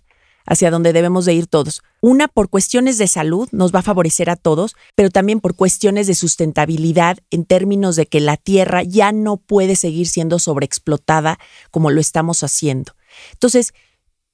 hacia 0.47 0.71
donde 0.71 0.93
debemos 0.93 1.25
de 1.25 1.35
ir 1.35 1.47
todos. 1.47 1.83
Una, 2.01 2.29
por 2.29 2.49
cuestiones 2.49 2.99
de 2.99 3.09
salud, 3.09 3.49
nos 3.53 3.75
va 3.75 3.81
a 3.81 3.83
favorecer 3.83 4.31
a 4.31 4.37
todos, 4.37 4.77
pero 4.95 5.11
también 5.11 5.41
por 5.41 5.57
cuestiones 5.57 6.07
de 6.07 6.15
sustentabilidad 6.15 7.19
en 7.31 7.45
términos 7.45 7.97
de 7.97 8.07
que 8.07 8.21
la 8.21 8.37
tierra 8.37 8.83
ya 8.83 9.13
no 9.13 9.37
puede 9.37 9.77
seguir 9.77 10.07
siendo 10.07 10.39
sobreexplotada 10.39 11.39
como 11.71 11.91
lo 11.91 12.01
estamos 12.01 12.43
haciendo. 12.43 12.93
Entonces, 13.33 13.73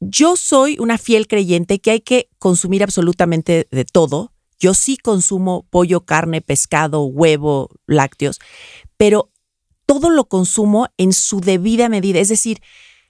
yo 0.00 0.36
soy 0.36 0.76
una 0.80 0.98
fiel 0.98 1.28
creyente 1.28 1.80
que 1.80 1.92
hay 1.92 2.00
que 2.00 2.28
consumir 2.38 2.82
absolutamente 2.82 3.68
de 3.70 3.84
todo. 3.84 4.32
Yo 4.58 4.74
sí 4.74 4.96
consumo 4.96 5.66
pollo, 5.70 6.04
carne, 6.04 6.40
pescado, 6.40 7.04
huevo, 7.04 7.70
lácteos, 7.86 8.40
pero 8.96 9.30
todo 9.86 10.10
lo 10.10 10.24
consumo 10.24 10.88
en 10.96 11.12
su 11.12 11.40
debida 11.40 11.88
medida. 11.88 12.18
Es 12.20 12.28
decir, 12.28 12.60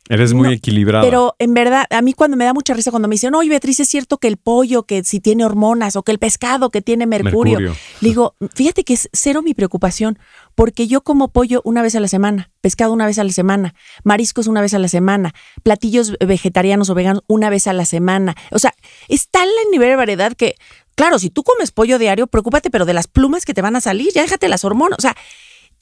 Eres 0.08 0.34
muy 0.34 0.52
equilibrada. 0.52 1.04
Pero 1.04 1.36
en 1.38 1.54
verdad, 1.54 1.86
a 1.90 2.02
mí 2.02 2.12
cuando 2.12 2.36
me 2.36 2.44
da 2.44 2.52
mucha 2.52 2.74
risa 2.74 2.90
cuando 2.90 3.08
me 3.08 3.14
dicen, 3.14 3.34
oye 3.34 3.48
Beatriz, 3.48 3.78
es 3.80 3.88
cierto 3.88 4.18
que 4.18 4.26
el 4.26 4.36
pollo, 4.36 4.82
que 4.82 5.04
si 5.04 5.20
tiene 5.20 5.44
hormonas, 5.44 5.94
o 5.94 6.02
que 6.02 6.10
el 6.10 6.18
pescado, 6.18 6.70
que 6.70 6.82
tiene 6.82 7.06
mercurio. 7.06 7.58
Le 7.60 7.74
digo, 8.00 8.34
fíjate 8.52 8.82
que 8.82 8.94
es 8.94 9.08
cero 9.12 9.42
mi 9.42 9.54
preocupación, 9.54 10.18
porque 10.56 10.88
yo 10.88 11.02
como 11.02 11.28
pollo 11.28 11.62
una 11.64 11.82
vez 11.82 11.94
a 11.94 12.00
la 12.00 12.08
semana, 12.08 12.50
pescado 12.60 12.92
una 12.92 13.06
vez 13.06 13.18
a 13.18 13.24
la 13.24 13.32
semana, 13.32 13.74
mariscos 14.02 14.48
una 14.48 14.60
vez 14.60 14.74
a 14.74 14.80
la 14.80 14.88
semana, 14.88 15.34
platillos 15.62 16.14
vegetarianos 16.18 16.90
o 16.90 16.94
veganos 16.94 17.22
una 17.28 17.48
vez 17.48 17.68
a 17.68 17.72
la 17.72 17.86
semana. 17.86 18.34
O 18.50 18.58
sea, 18.58 18.74
es 19.08 19.28
tal 19.28 19.48
el 19.64 19.70
nivel 19.70 19.90
de 19.90 19.96
variedad 19.96 20.32
que, 20.32 20.56
claro, 20.96 21.20
si 21.20 21.30
tú 21.30 21.44
comes 21.44 21.70
pollo 21.70 21.98
diario, 21.98 22.26
preocúpate, 22.26 22.70
pero 22.70 22.84
de 22.84 22.94
las 22.94 23.06
plumas 23.06 23.44
que 23.44 23.54
te 23.54 23.62
van 23.62 23.76
a 23.76 23.80
salir, 23.80 24.12
ya 24.12 24.22
déjate 24.22 24.48
las 24.48 24.64
hormonas. 24.64 24.98
O 24.98 25.02
sea, 25.02 25.16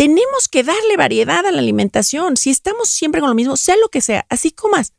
tenemos 0.01 0.49
que 0.51 0.65
darle 0.65 0.97
variedad 0.97 1.45
a 1.45 1.53
la 1.53 1.59
alimentación. 1.59 2.39
Si 2.39 2.49
estamos 2.49 2.89
siempre 2.89 3.21
con 3.21 3.29
lo 3.29 3.35
mismo, 3.35 3.59
sea 3.59 3.77
lo 3.77 3.91
que 3.91 4.01
sea, 4.01 4.25
así 4.31 4.51
comas. 4.51 4.95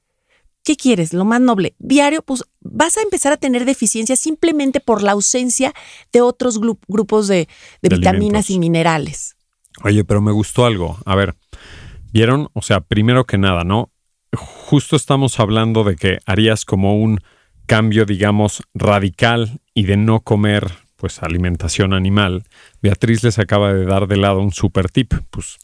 ¿Qué 0.64 0.76
quieres? 0.76 1.12
Lo 1.12 1.26
más 1.26 1.42
noble. 1.42 1.74
Diario, 1.80 2.22
pues 2.22 2.44
vas 2.60 2.98
a 2.98 3.02
empezar 3.02 3.34
a 3.34 3.38
tener 3.38 3.66
deficiencias 3.66 4.20
simplemente 4.20 4.80
por 4.80 5.02
la 5.02 5.14
ausencia 5.14 5.74
de 6.14 6.22
otros 6.22 6.62
grupos 6.88 7.28
de, 7.28 7.50
vitaminas 7.82 8.52
y 8.52 8.60
minerales. 8.60 9.38
Oye, 9.84 10.04
pero 10.04 10.22
me 10.22 10.32
gustó 10.32 10.68
algo. 10.68 11.00
A 11.04 11.16
ver, 11.16 11.34
vieron, 12.14 12.50
o 12.54 12.62
sea, 12.62 12.82
primero 12.82 13.26
que 13.26 13.40
nada, 13.40 13.64
¿no? 13.64 13.92
Justo 14.38 14.96
estamos 14.96 15.40
hablando 15.40 15.84
de 15.84 15.96
que 15.96 16.20
harías 16.28 16.64
como 16.64 17.02
un 17.02 17.22
cambio, 17.66 18.06
digamos, 18.06 18.62
radical 18.76 19.62
y 19.74 19.86
de 19.86 19.98
no 19.98 20.20
comer 20.20 20.72
pues 21.02 21.24
alimentación 21.24 21.94
animal, 21.94 22.44
Beatriz 22.80 23.24
les 23.24 23.40
acaba 23.40 23.74
de 23.74 23.86
dar 23.86 24.06
de 24.06 24.18
lado 24.18 24.40
un 24.40 24.52
super 24.52 24.88
tip, 24.88 25.16
pues 25.32 25.58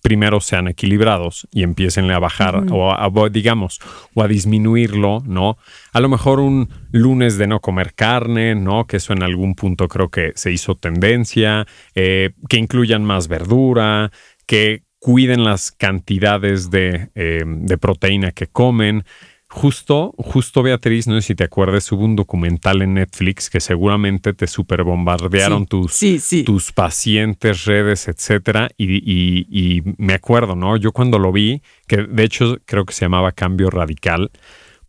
primero 0.00 0.40
sean 0.40 0.68
equilibrados 0.68 1.46
y 1.52 1.64
empiecen 1.64 2.10
a 2.10 2.18
bajar 2.18 2.64
o 2.70 2.90
a, 2.90 3.28
digamos 3.28 3.78
o 4.14 4.22
a 4.22 4.26
disminuirlo, 4.26 5.22
¿no? 5.26 5.58
A 5.92 6.00
lo 6.00 6.08
mejor 6.08 6.40
un 6.40 6.70
lunes 6.92 7.36
de 7.36 7.46
no 7.46 7.60
comer 7.60 7.92
carne, 7.92 8.54
¿no? 8.54 8.86
Que 8.86 8.96
eso 8.96 9.12
en 9.12 9.22
algún 9.22 9.54
punto 9.54 9.86
creo 9.86 10.08
que 10.08 10.32
se 10.34 10.50
hizo 10.50 10.76
tendencia, 10.76 11.66
eh, 11.94 12.30
que 12.48 12.56
incluyan 12.56 13.04
más 13.04 13.28
verdura, 13.28 14.10
que 14.46 14.84
cuiden 14.98 15.44
las 15.44 15.72
cantidades 15.72 16.70
de, 16.70 17.10
eh, 17.14 17.42
de 17.44 17.76
proteína 17.76 18.32
que 18.32 18.46
comen. 18.46 19.04
Justo, 19.52 20.14
justo 20.16 20.62
Beatriz, 20.62 21.08
no 21.08 21.16
sé 21.16 21.22
si 21.22 21.34
te 21.34 21.42
acuerdas, 21.42 21.90
hubo 21.90 22.04
un 22.04 22.14
documental 22.14 22.82
en 22.82 22.94
Netflix 22.94 23.50
que 23.50 23.58
seguramente 23.58 24.32
te 24.32 24.46
super 24.46 24.84
bombardearon 24.84 25.66
tus, 25.66 25.98
tus 26.46 26.70
pacientes, 26.70 27.64
redes, 27.64 28.06
etcétera. 28.06 28.70
Y, 28.78 29.82
me 29.98 30.14
acuerdo, 30.14 30.54
¿no? 30.54 30.76
Yo 30.76 30.92
cuando 30.92 31.18
lo 31.18 31.32
vi, 31.32 31.62
que 31.88 31.96
de 31.96 32.22
hecho 32.22 32.58
creo 32.64 32.84
que 32.84 32.94
se 32.94 33.06
llamaba 33.06 33.32
Cambio 33.32 33.70
Radical, 33.70 34.30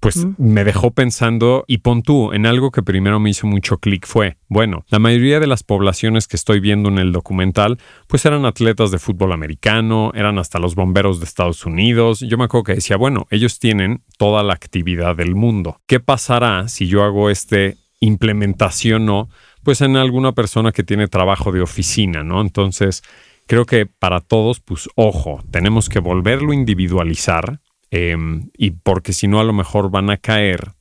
pues 0.01 0.25
me 0.39 0.63
dejó 0.63 0.91
pensando 0.91 1.63
y 1.67 1.77
pon 1.77 2.01
tú 2.01 2.34
en 2.34 2.48
algo 2.48 2.72
que 2.72 2.81
primero 2.81 3.20
me 3.20 3.29
hizo 3.29 3.46
mucho 3.46 3.77
clic 3.77 4.08
fue, 4.08 4.36
bueno, 4.48 4.84
la 4.89 4.98
mayoría 4.98 5.39
de 5.39 5.46
las 5.46 5.62
poblaciones 5.62 6.27
que 6.27 6.36
estoy 6.36 6.60
viendo 6.60 6.89
en 6.89 6.98
el 6.98 7.12
documental, 7.12 7.77
pues 8.08 8.25
eran 8.25 8.46
atletas 8.46 8.89
de 8.89 8.98
fútbol 8.98 9.31
americano, 9.31 10.12
eran 10.15 10.39
hasta 10.39 10.58
los 10.58 10.74
bomberos 10.74 11.20
de 11.20 11.25
Estados 11.25 11.67
Unidos. 11.67 12.22
Yo 12.22 12.39
me 12.39 12.46
acuerdo 12.46 12.63
que 12.63 12.75
decía, 12.75 12.98
bueno, 12.98 13.27
ellos 13.29 13.60
tienen 13.60 14.01
toda 14.17 14.41
la 14.41 14.53
actividad 14.53 15.15
del 15.15 15.36
mundo. 15.36 15.79
¿Qué 15.86 16.00
pasará 16.00 16.67
si 16.67 16.88
yo 16.88 17.03
hago 17.03 17.29
este 17.29 17.77
implementación 18.00 19.05
no? 19.05 19.29
Pues 19.62 19.81
en 19.81 19.98
alguna 19.98 20.31
persona 20.31 20.72
que 20.72 20.84
tiene 20.84 21.10
trabajo 21.10 21.51
de 21.51 21.62
oficina, 21.62 22.24
¿no? 22.24 22.41
Entonces, 22.41 23.03
creo 23.46 23.67
que 23.67 23.86
para 23.86 24.20
todos, 24.20 24.62
pues 24.62 24.89
ojo, 24.96 25.43
tenemos 25.51 25.89
que 25.89 26.00
volverlo 26.00 26.53
a 26.53 26.55
individualizar 26.55 27.61
Em, 27.92 28.50
y 28.58 28.72
porque 28.72 29.14
si 29.14 29.28
no 29.28 29.40
a 29.40 29.44
lo 29.44 29.54
mejor 29.54 29.92
van 29.92 30.10
a 30.10 30.18
caer 30.18 30.72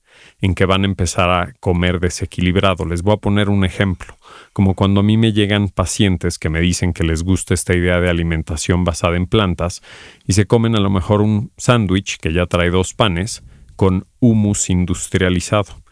en 0.41 0.55
que 0.55 0.65
van 0.65 0.83
a 0.83 0.87
empezar 0.87 1.31
a 1.31 1.53
comer 1.61 2.01
desequilibrado. 2.01 2.85
Les 2.85 3.03
voy 3.03 3.15
a 3.15 3.19
poner 3.19 3.49
un 3.49 3.65
ejemplo, 3.65 4.17
como 4.53 4.75
cuando 4.75 5.01
a 5.01 5.03
mí 5.03 5.17
me 5.17 5.33
llegan 5.33 5.69
pacientes 5.69 6.39
que 6.39 6.49
me 6.49 6.61
dicen 6.61 6.93
que 6.93 7.05
les 7.05 7.23
gusta 7.23 7.55
esta 7.55 7.75
idea 7.75 8.01
de 8.01 8.09
alimentación 8.09 8.85
basada 8.85 9.17
en 9.17 9.27
plantas 9.27 9.83
y 10.27 10.33
se 10.33 10.47
comen 10.47 10.77
a 10.77 10.81
lo 10.81 10.91
mejor 10.91 11.21
un 11.21 11.53
sándwich 11.57 12.19
que 12.19 12.33
ya 12.33 12.47
trae 12.47 12.71
dos 12.71 12.95
panes 12.95 13.43
con 13.77 14.07
humus 14.19 14.71
industrializado. 14.71 15.83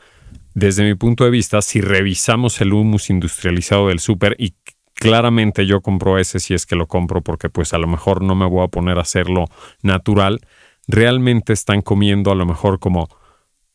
Desde 0.55 0.85
mi 0.85 0.95
punto 0.95 1.25
de 1.25 1.31
vista, 1.31 1.63
si 1.63 1.81
revisamos 1.81 2.61
el 2.61 2.73
humus 2.73 3.11
industrializado 3.11 3.89
del 3.89 4.01
súper 4.01 4.35
y 4.39 4.55
claramente 4.95 5.67
yo 5.67 5.81
compro 5.81 6.19
ese 6.19 6.41
si 6.41 6.55
es 6.55 6.67
que 6.67 6.75
lo 6.75 6.87
compro 6.87 7.23
porque 7.23 7.49
pues 7.49 7.73
a 7.73 7.79
lo 7.79 7.87
mejor 7.87 8.23
no 8.23 8.35
me 8.35 8.47
voy 8.47 8.65
a 8.65 8.69
poner 8.69 8.99
a 8.99 9.03
hacerlo 9.03 9.45
natural, 9.83 10.41
realmente 10.89 11.53
están 11.53 11.83
comiendo 11.83 12.33
a 12.33 12.35
lo 12.35 12.47
mejor 12.47 12.81
como 12.81 13.09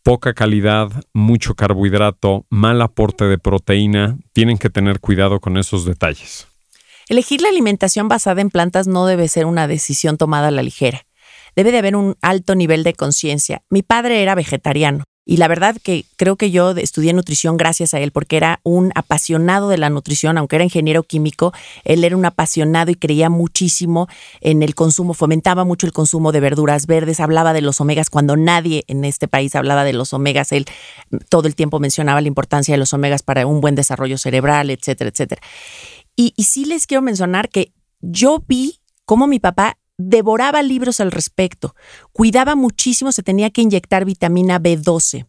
poca 0.01 0.34
calidad, 0.34 0.89
mucho 1.13 1.55
carbohidrato, 1.55 2.46
mal 2.50 2.82
aporte 2.82 3.24
de 3.25 3.38
proteína. 3.38 4.17
Tienen 4.34 4.58
que 4.58 4.70
tener 4.70 5.00
cuidado 5.00 5.39
con 5.39 5.58
esos 5.58 5.86
detalles. 5.86 6.48
Elegir 7.08 7.41
la 7.41 7.50
alimentación 7.50 8.08
basada 8.10 8.41
en 8.41 8.50
plantas 8.50 8.88
no 8.88 9.05
debe 9.05 9.27
ser 9.27 9.46
una 9.46 9.67
decisión 9.67 10.17
tomada 10.17 10.50
a 10.50 10.51
la 10.51 10.63
ligera. 10.63 11.05
Debe 11.55 11.72
de 11.72 11.77
haber 11.77 11.96
un 11.96 12.17
alto 12.22 12.55
nivel 12.55 12.84
de 12.84 12.93
conciencia. 12.93 13.62
Mi 13.70 13.84
padre 13.84 14.24
era 14.24 14.36
vegetariano 14.36 15.03
y 15.25 15.38
la 15.38 15.48
verdad 15.48 15.77
que 15.82 16.06
creo 16.18 16.36
que 16.36 16.51
yo 16.51 16.72
estudié 16.72 17.13
nutrición 17.13 17.56
gracias 17.58 17.94
a 17.94 18.00
él, 18.00 18.12
porque 18.12 18.38
era 18.38 18.60
un 18.63 18.92
apasionado 18.96 19.70
de 19.70 19.77
la 19.77 19.89
nutrición, 19.89 20.38
aunque 20.38 20.58
era 20.58 20.65
ingeniero 20.65 21.03
químico, 21.03 21.53
él 21.86 22.03
era 22.03 22.18
un 22.18 22.25
apasionado 22.25 22.92
y 22.92 22.96
creía 22.96 23.30
muchísimo 23.30 24.08
en 24.42 24.63
el 24.63 24.75
consumo, 24.75 25.13
fomentaba 25.13 25.63
mucho 25.63 25.86
el 25.86 25.94
consumo 25.94 26.32
de 26.32 26.42
verduras 26.42 26.88
verdes, 26.88 27.20
hablaba 27.20 27.53
de 27.53 27.62
los 27.62 27.80
omegas 27.80 28.10
cuando 28.10 28.36
nadie 28.36 28.84
en 28.88 29.06
este 29.06 29.27
país 29.27 29.56
hablaba 29.56 29.84
de 29.84 29.94
los 29.94 30.13
omegas, 30.13 30.51
él 30.51 30.65
todo 31.30 31.48
el 31.48 31.56
tiempo 31.56 31.80
mencionaba 31.80 32.22
la 32.22 32.27
importancia 32.27 32.74
de 32.74 32.80
los 32.80 32.94
omegas 32.94 33.24
para 33.24 33.48
un 33.48 33.62
buen 33.62 33.75
desarrollo 33.75 34.18
cerebral, 34.18 34.70
etcétera, 34.70 35.10
etcétera. 35.10 35.42
Y, 36.15 36.34
sí 36.44 36.65
les 36.65 36.86
quiero 36.86 37.01
mencionar 37.01 37.50
que 37.50 37.74
yo 38.01 38.44
vi 38.48 38.80
cómo 39.06 39.25
mi 39.25 39.39
papá 39.39 39.77
devoraba 39.98 40.62
libros 40.62 41.00
al 41.00 41.12
respecto, 41.12 41.76
cuidaba 42.12 42.56
muchísimo, 42.56 43.12
se 43.12 43.24
tenía 43.24 43.50
que 43.50 43.62
inyectar 43.62 44.06
vitamina 44.06 44.60
B12. 44.60 45.26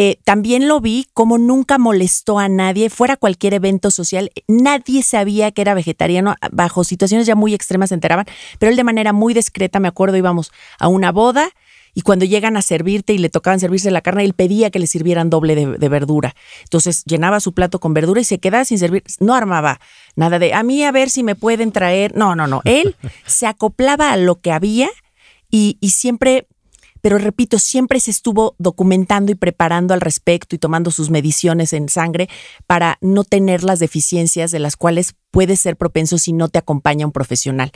Eh, 0.00 0.20
también 0.24 0.68
lo 0.68 0.80
vi 0.80 1.08
como 1.12 1.38
nunca 1.38 1.76
molestó 1.76 2.38
a 2.38 2.48
nadie, 2.48 2.88
fuera 2.88 3.16
cualquier 3.16 3.54
evento 3.54 3.90
social, 3.90 4.30
nadie 4.46 5.02
sabía 5.02 5.50
que 5.50 5.60
era 5.60 5.74
vegetariano, 5.74 6.36
bajo 6.52 6.84
situaciones 6.84 7.26
ya 7.26 7.34
muy 7.34 7.52
extremas 7.52 7.88
se 7.88 7.96
enteraban, 7.96 8.26
pero 8.60 8.70
él 8.70 8.76
de 8.76 8.84
manera 8.84 9.12
muy 9.12 9.34
discreta, 9.34 9.80
me 9.80 9.88
acuerdo, 9.88 10.16
íbamos 10.16 10.52
a 10.78 10.86
una 10.86 11.10
boda 11.10 11.50
y 11.98 12.02
cuando 12.02 12.24
llegan 12.24 12.56
a 12.56 12.62
servirte 12.62 13.12
y 13.12 13.18
le 13.18 13.28
tocaban 13.28 13.58
servirse 13.58 13.90
la 13.90 14.02
carne, 14.02 14.24
él 14.24 14.32
pedía 14.32 14.70
que 14.70 14.78
le 14.78 14.86
sirvieran 14.86 15.30
doble 15.30 15.56
de, 15.56 15.88
verdura. 15.88 16.36
Entonces 16.62 17.02
llenaba 17.06 17.40
su 17.40 17.54
plato 17.54 17.80
con 17.80 17.92
verdura 17.92 18.20
y 18.20 18.24
se 18.24 18.38
quedaba 18.38 18.64
sin 18.64 18.78
servir. 18.78 19.02
No 19.18 19.34
armaba 19.34 19.80
nada 20.14 20.38
de 20.38 20.54
a 20.54 20.62
mí 20.62 20.84
a 20.84 20.92
ver 20.92 21.10
si 21.10 21.24
me 21.24 21.34
pueden 21.34 21.72
traer. 21.72 22.14
No, 22.16 22.36
no, 22.36 22.46
no. 22.46 22.60
Él 22.64 22.94
se 23.26 23.48
acoplaba 23.48 24.12
a 24.12 24.16
lo 24.16 24.40
que 24.40 24.52
había 24.52 24.88
y, 25.50 25.76
y 25.80 25.90
siempre 25.90 26.46
pero 27.00 27.18
repito, 27.18 27.58
siempre 27.58 27.98
se 27.98 28.12
estuvo 28.12 28.54
documentando 28.58 29.32
y 29.32 29.34
preparando 29.34 29.92
al 29.92 30.00
respecto 30.00 30.54
y 30.54 30.60
tomando 30.60 30.92
sus 30.92 31.10
mediciones 31.10 31.72
en 31.72 31.88
sangre 31.88 32.28
para 32.68 32.98
no 33.00 33.24
tener 33.24 33.64
las 33.64 33.80
deficiencias 33.80 34.52
de 34.52 34.60
las 34.60 34.76
cuales 34.76 35.16
puedes 35.32 35.58
ser 35.58 35.76
propenso 35.76 36.16
si 36.16 36.32
no 36.32 36.48
te 36.48 36.60
acompaña 36.60 37.06
un 37.06 37.12
profesional. 37.12 37.72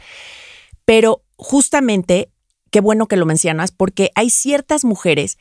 Pero 0.84 1.24
justamente 1.36 2.31
qué 2.72 2.80
bueno 2.80 3.06
que 3.06 3.16
lo 3.16 3.26
mencionas, 3.26 3.70
porque 3.70 4.10
hay 4.16 4.30
ciertas 4.30 4.84
mujeres 4.84 5.38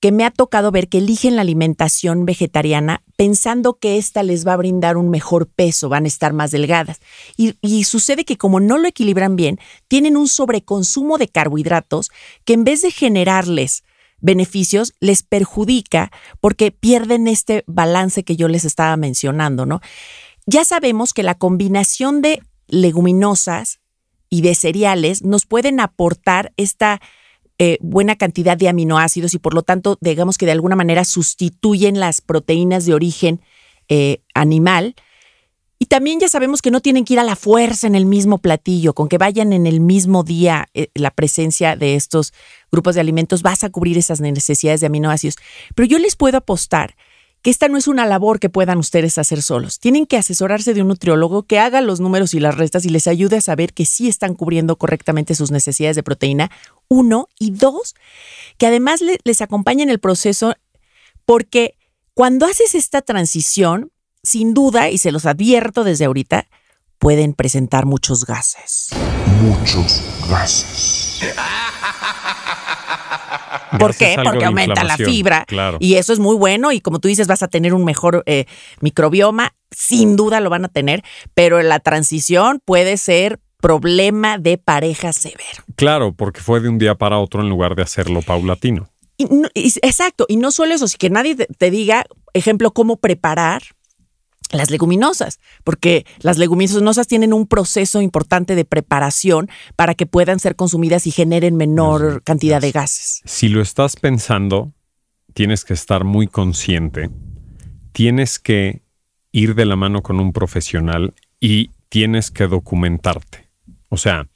que 0.00 0.10
me 0.10 0.24
ha 0.24 0.32
tocado 0.32 0.72
ver 0.72 0.88
que 0.88 0.98
eligen 0.98 1.36
la 1.36 1.42
alimentación 1.42 2.24
vegetariana 2.24 3.04
pensando 3.16 3.74
que 3.74 3.98
ésta 3.98 4.24
les 4.24 4.44
va 4.44 4.54
a 4.54 4.56
brindar 4.56 4.96
un 4.96 5.10
mejor 5.10 5.46
peso, 5.46 5.88
van 5.88 6.06
a 6.06 6.08
estar 6.08 6.32
más 6.32 6.50
delgadas. 6.50 6.98
Y, 7.36 7.54
y, 7.60 7.84
sucede 7.84 8.24
que 8.24 8.36
como 8.36 8.58
no 8.58 8.78
lo 8.78 8.88
equilibran 8.88 9.36
bien, 9.36 9.60
tienen 9.86 10.16
un 10.16 10.26
sobreconsumo 10.26 11.18
de 11.18 11.28
carbohidratos 11.28 12.10
que 12.44 12.54
en 12.54 12.64
vez 12.64 12.82
de 12.82 12.90
generarles 12.90 13.84
beneficios, 14.22 14.94
les 15.00 15.22
perjudica 15.22 16.10
porque 16.40 16.70
pierden 16.70 17.28
este 17.28 17.64
balance 17.66 18.24
que 18.24 18.36
yo 18.36 18.48
les 18.48 18.64
estaba 18.64 18.96
mencionando, 18.96 19.66
¿no? 19.66 19.80
Ya 20.46 20.64
sabemos 20.64 21.12
que 21.12 21.22
la 21.22 21.34
combinación 21.34 22.22
de 22.22 22.40
leguminosas, 22.68 23.80
y 24.32 24.40
de 24.40 24.54
cereales 24.54 25.22
nos 25.22 25.44
pueden 25.44 25.78
aportar 25.78 26.54
esta 26.56 27.02
eh, 27.58 27.76
buena 27.82 28.16
cantidad 28.16 28.56
de 28.56 28.70
aminoácidos 28.70 29.34
y 29.34 29.38
por 29.38 29.52
lo 29.52 29.60
tanto, 29.62 29.98
digamos 30.00 30.38
que 30.38 30.46
de 30.46 30.52
alguna 30.52 30.74
manera 30.74 31.04
sustituyen 31.04 32.00
las 32.00 32.22
proteínas 32.22 32.86
de 32.86 32.94
origen 32.94 33.42
eh, 33.90 34.22
animal. 34.34 34.94
Y 35.78 35.84
también 35.84 36.18
ya 36.18 36.28
sabemos 36.28 36.62
que 36.62 36.70
no 36.70 36.80
tienen 36.80 37.04
que 37.04 37.12
ir 37.12 37.20
a 37.20 37.24
la 37.24 37.36
fuerza 37.36 37.86
en 37.86 37.94
el 37.94 38.06
mismo 38.06 38.38
platillo, 38.38 38.94
con 38.94 39.10
que 39.10 39.18
vayan 39.18 39.52
en 39.52 39.66
el 39.66 39.80
mismo 39.80 40.22
día 40.22 40.66
eh, 40.72 40.88
la 40.94 41.10
presencia 41.10 41.76
de 41.76 41.94
estos 41.94 42.32
grupos 42.70 42.94
de 42.94 43.02
alimentos, 43.02 43.42
vas 43.42 43.64
a 43.64 43.68
cubrir 43.68 43.98
esas 43.98 44.22
necesidades 44.22 44.80
de 44.80 44.86
aminoácidos. 44.86 45.36
Pero 45.74 45.86
yo 45.86 45.98
les 45.98 46.16
puedo 46.16 46.38
apostar 46.38 46.96
que 47.42 47.50
esta 47.50 47.68
no 47.68 47.76
es 47.76 47.88
una 47.88 48.06
labor 48.06 48.38
que 48.38 48.48
puedan 48.48 48.78
ustedes 48.78 49.18
hacer 49.18 49.42
solos. 49.42 49.80
Tienen 49.80 50.06
que 50.06 50.16
asesorarse 50.16 50.74
de 50.74 50.82
un 50.82 50.88
nutriólogo 50.88 51.42
que 51.42 51.58
haga 51.58 51.80
los 51.80 52.00
números 52.00 52.34
y 52.34 52.40
las 52.40 52.56
restas 52.56 52.84
y 52.84 52.88
les 52.88 53.08
ayude 53.08 53.38
a 53.38 53.40
saber 53.40 53.74
que 53.74 53.84
sí 53.84 54.08
están 54.08 54.34
cubriendo 54.34 54.76
correctamente 54.76 55.34
sus 55.34 55.50
necesidades 55.50 55.96
de 55.96 56.04
proteína. 56.04 56.50
Uno. 56.88 57.28
Y 57.38 57.50
dos, 57.50 57.94
que 58.58 58.66
además 58.66 59.00
les 59.02 59.42
acompañe 59.42 59.82
en 59.82 59.90
el 59.90 59.98
proceso 59.98 60.54
porque 61.24 61.76
cuando 62.14 62.46
haces 62.46 62.74
esta 62.74 63.02
transición, 63.02 63.90
sin 64.22 64.54
duda, 64.54 64.90
y 64.90 64.98
se 64.98 65.10
los 65.10 65.26
advierto 65.26 65.82
desde 65.82 66.04
ahorita, 66.04 66.46
pueden 66.98 67.34
presentar 67.34 67.86
muchos 67.86 68.24
gases. 68.26 68.90
Muchos 69.40 70.02
gases. 70.28 71.22
¿Por 73.78 73.94
qué? 73.94 74.16
Porque 74.22 74.44
aumenta 74.44 74.84
la 74.84 74.96
fibra. 74.96 75.46
Y 75.80 75.94
eso 75.94 76.12
es 76.12 76.18
muy 76.18 76.36
bueno. 76.36 76.72
Y 76.72 76.80
como 76.80 76.98
tú 76.98 77.08
dices, 77.08 77.26
vas 77.26 77.42
a 77.42 77.48
tener 77.48 77.74
un 77.74 77.84
mejor 77.84 78.22
eh, 78.26 78.46
microbioma. 78.80 79.54
Sin 79.70 80.16
duda 80.16 80.40
lo 80.40 80.50
van 80.50 80.64
a 80.64 80.68
tener. 80.68 81.02
Pero 81.34 81.62
la 81.62 81.80
transición 81.80 82.60
puede 82.64 82.96
ser 82.96 83.40
problema 83.60 84.38
de 84.38 84.58
pareja 84.58 85.12
severo. 85.12 85.62
Claro, 85.76 86.12
porque 86.12 86.40
fue 86.40 86.60
de 86.60 86.68
un 86.68 86.78
día 86.78 86.96
para 86.96 87.18
otro 87.18 87.42
en 87.42 87.48
lugar 87.48 87.76
de 87.76 87.82
hacerlo 87.82 88.20
paulatino. 88.20 88.88
exacto. 89.54 90.26
Y 90.28 90.36
no 90.36 90.50
solo 90.50 90.74
eso, 90.74 90.88
si 90.88 90.98
que 90.98 91.10
nadie 91.10 91.36
te 91.36 91.70
diga, 91.70 92.04
ejemplo, 92.34 92.72
cómo 92.72 92.96
preparar 92.96 93.62
las 94.52 94.70
leguminosas, 94.70 95.40
porque 95.64 96.06
las 96.20 96.38
leguminosas 96.38 97.06
tienen 97.06 97.32
un 97.32 97.46
proceso 97.46 98.00
importante 98.00 98.54
de 98.54 98.64
preparación 98.64 99.48
para 99.76 99.94
que 99.94 100.06
puedan 100.06 100.38
ser 100.38 100.54
consumidas 100.54 101.06
y 101.06 101.10
generen 101.10 101.56
menor 101.56 102.22
cantidad 102.22 102.60
de 102.60 102.70
gases. 102.70 103.22
Si 103.24 103.48
lo 103.48 103.60
estás 103.60 103.96
pensando, 103.96 104.72
tienes 105.34 105.64
que 105.64 105.74
estar 105.74 106.04
muy 106.04 106.26
consciente, 106.26 107.10
tienes 107.92 108.38
que 108.38 108.82
ir 109.32 109.54
de 109.54 109.64
la 109.64 109.76
mano 109.76 110.02
con 110.02 110.20
un 110.20 110.32
profesional 110.32 111.14
y 111.40 111.70
tienes 111.88 112.30
que 112.30 112.46
documentarte. 112.46 113.48
O 113.88 113.96
sea, 113.96 114.28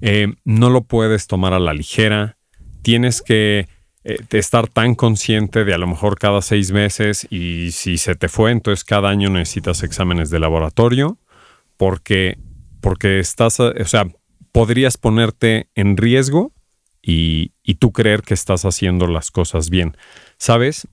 eh, 0.00 0.28
no 0.44 0.70
lo 0.70 0.84
puedes 0.84 1.26
tomar 1.26 1.54
a 1.54 1.58
la 1.58 1.72
ligera, 1.72 2.36
tienes 2.82 3.22
que 3.22 3.68
eh, 4.04 4.18
estar 4.30 4.68
tan 4.68 4.94
consciente 4.94 5.64
de 5.64 5.74
a 5.74 5.78
lo 5.78 5.86
mejor 5.86 6.18
cada 6.18 6.42
seis 6.42 6.72
meses 6.72 7.26
y 7.30 7.72
si 7.72 7.98
se 7.98 8.14
te 8.14 8.28
fue, 8.28 8.50
entonces 8.50 8.84
cada 8.84 9.08
año 9.08 9.30
necesitas 9.30 9.82
exámenes 9.82 10.30
de 10.30 10.40
laboratorio 10.40 11.18
porque, 11.76 12.38
porque 12.80 13.18
estás, 13.18 13.60
o 13.60 13.72
sea, 13.84 14.06
podrías 14.52 14.98
ponerte 14.98 15.68
en 15.74 15.96
riesgo 15.96 16.52
y, 17.02 17.52
y 17.62 17.76
tú 17.76 17.92
creer 17.92 18.22
que 18.22 18.34
estás 18.34 18.64
haciendo 18.64 19.06
las 19.06 19.30
cosas 19.30 19.70
bien. 19.70 19.96
¿Sabes? 20.36 20.86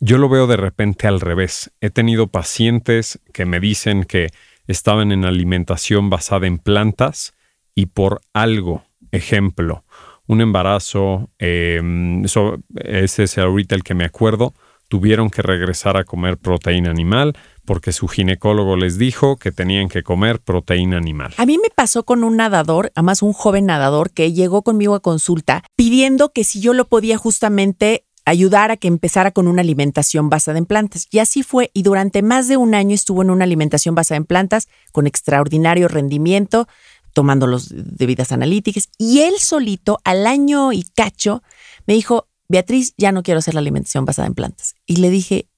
Yo 0.00 0.18
lo 0.18 0.28
veo 0.28 0.46
de 0.46 0.56
repente 0.56 1.06
al 1.06 1.20
revés. 1.20 1.72
He 1.80 1.90
tenido 1.90 2.26
pacientes 2.26 3.20
que 3.32 3.46
me 3.46 3.60
dicen 3.60 4.04
que 4.04 4.28
estaban 4.66 5.12
en 5.12 5.24
alimentación 5.24 6.10
basada 6.10 6.46
en 6.46 6.58
plantas 6.58 7.34
y 7.74 7.86
por 7.86 8.20
algo, 8.32 8.84
ejemplo, 9.10 9.84
un 10.26 10.40
embarazo, 10.40 11.30
em, 11.38 12.24
ese 12.24 13.22
es 13.24 13.38
ahorita 13.38 13.74
el 13.74 13.82
que 13.82 13.94
me 13.94 14.04
acuerdo, 14.04 14.54
tuvieron 14.88 15.30
que 15.30 15.40
regresar 15.40 15.96
a 15.96 16.04
comer 16.04 16.36
proteína 16.36 16.90
animal 16.90 17.32
porque 17.64 17.92
su 17.92 18.08
ginecólogo 18.08 18.76
les 18.76 18.98
dijo 18.98 19.36
que 19.36 19.50
tenían 19.50 19.88
que 19.88 20.02
comer 20.02 20.40
proteína 20.40 20.98
animal. 20.98 21.32
A 21.38 21.46
mí 21.46 21.56
me 21.56 21.70
pasó 21.74 22.04
con 22.04 22.24
un 22.24 22.36
nadador, 22.36 22.92
además 22.94 23.22
un 23.22 23.32
joven 23.32 23.66
nadador 23.66 24.10
que 24.10 24.32
llegó 24.32 24.62
conmigo 24.62 24.94
a 24.94 25.00
consulta 25.00 25.64
pidiendo 25.76 26.30
que 26.32 26.44
si 26.44 26.60
yo 26.60 26.74
lo 26.74 26.88
podía 26.88 27.16
justamente 27.16 28.04
ayudar 28.24 28.70
a 28.70 28.76
que 28.76 28.88
empezara 28.88 29.30
con 29.30 29.48
una 29.48 29.62
alimentación 29.62 30.28
basada 30.28 30.58
en 30.58 30.66
plantas. 30.66 31.08
Y 31.10 31.18
así 31.18 31.42
fue, 31.42 31.70
y 31.74 31.82
durante 31.82 32.22
más 32.22 32.46
de 32.48 32.56
un 32.56 32.74
año 32.74 32.94
estuvo 32.94 33.22
en 33.22 33.30
una 33.30 33.44
alimentación 33.44 33.94
basada 33.94 34.18
en 34.18 34.24
plantas 34.24 34.68
con 34.92 35.06
extraordinario 35.06 35.88
rendimiento, 35.88 36.68
tomando 37.12 37.46
las 37.46 37.68
debidas 37.70 38.32
analíticas. 38.32 38.88
Y 38.98 39.20
él 39.20 39.34
solito, 39.38 39.98
al 40.04 40.26
año 40.26 40.72
y 40.72 40.84
cacho, 40.84 41.42
me 41.86 41.94
dijo, 41.94 42.28
Beatriz, 42.48 42.94
ya 42.96 43.12
no 43.12 43.22
quiero 43.22 43.38
hacer 43.38 43.54
la 43.54 43.60
alimentación 43.60 44.04
basada 44.04 44.28
en 44.28 44.34
plantas. 44.34 44.74
Y 44.86 44.96
le 44.96 45.10
dije, 45.10 45.48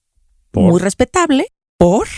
muy 0.52 0.80
respetable, 0.80 1.52
¿por? 1.76 2.08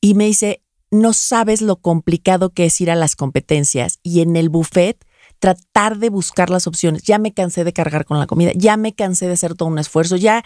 Y 0.00 0.14
me 0.14 0.26
dice, 0.26 0.62
no 0.90 1.12
sabes 1.12 1.62
lo 1.62 1.76
complicado 1.76 2.50
que 2.50 2.66
es 2.66 2.80
ir 2.80 2.90
a 2.90 2.96
las 2.96 3.16
competencias 3.16 3.98
y 4.02 4.20
en 4.20 4.36
el 4.36 4.48
buffet 4.48 5.04
tratar 5.38 5.98
de 5.98 6.10
buscar 6.10 6.50
las 6.50 6.66
opciones. 6.66 7.02
Ya 7.02 7.18
me 7.18 7.32
cansé 7.32 7.64
de 7.64 7.72
cargar 7.72 8.04
con 8.04 8.18
la 8.18 8.26
comida, 8.26 8.52
ya 8.54 8.76
me 8.76 8.94
cansé 8.94 9.26
de 9.26 9.34
hacer 9.34 9.54
todo 9.54 9.68
un 9.68 9.78
esfuerzo, 9.78 10.16
ya 10.16 10.44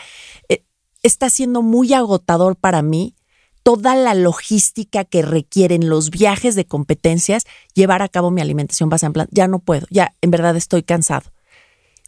eh, 0.48 0.64
está 1.02 1.30
siendo 1.30 1.62
muy 1.62 1.92
agotador 1.92 2.56
para 2.56 2.82
mí 2.82 3.14
toda 3.62 3.94
la 3.94 4.14
logística 4.14 5.04
que 5.04 5.22
requieren 5.22 5.88
los 5.88 6.10
viajes 6.10 6.54
de 6.54 6.64
competencias, 6.64 7.44
llevar 7.74 8.02
a 8.02 8.08
cabo 8.08 8.30
mi 8.30 8.40
alimentación 8.40 8.88
basada 8.88 9.08
en 9.08 9.12
plan, 9.12 9.28
ya 9.30 9.48
no 9.48 9.58
puedo, 9.58 9.86
ya 9.90 10.14
en 10.20 10.30
verdad 10.30 10.56
estoy 10.56 10.82
cansado. 10.82 11.30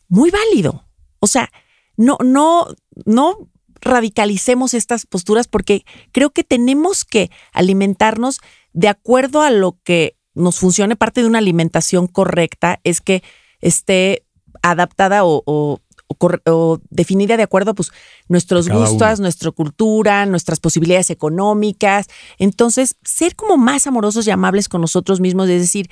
Muy 0.09 0.31
válido. 0.31 0.85
O 1.21 1.27
sea, 1.27 1.51
no, 1.97 2.19
no, 2.23 2.67
no 3.05 3.49
radicalicemos 3.81 4.75
estas 4.75 5.07
posturas 5.07 5.49
porque 5.49 5.85
creo 6.13 6.31
que 6.31 6.45
tenemos 6.45 7.05
que 7.05 7.31
alimentarnos 7.53 8.41
de 8.73 8.89
acuerdo 8.89 9.43
a 9.43 9.51
lo 9.51 9.79
que 9.85 10.17
nos 10.35 10.59
funcione. 10.59 10.97
Parte 10.97 11.21
de 11.21 11.27
una 11.27 11.39
alimentación 11.39 12.07
correcta 12.07 12.81
es 12.85 13.01
que 13.01 13.23
esté 13.61 14.25
adaptada 14.63 15.25
o 15.25 15.43
o, 15.45 15.81
definida 16.91 17.37
de 17.37 17.43
acuerdo 17.43 17.73
a 17.73 17.75
pues, 17.75 17.91
nuestros 18.29 18.69
gustos, 18.69 19.21
nuestra 19.21 19.51
cultura, 19.51 20.27
nuestras 20.27 20.61
posibilidades 20.61 21.11
económicas. 21.11 22.07
Entonces, 22.39 22.97
ser 23.05 23.37
como 23.37 23.57
más 23.57 23.87
amorosos 23.87 24.27
y 24.27 24.31
amables 24.31 24.69
con 24.69 24.81
nosotros 24.81 25.21
mismos, 25.21 25.49
es 25.49 25.61
decir, 25.61 25.89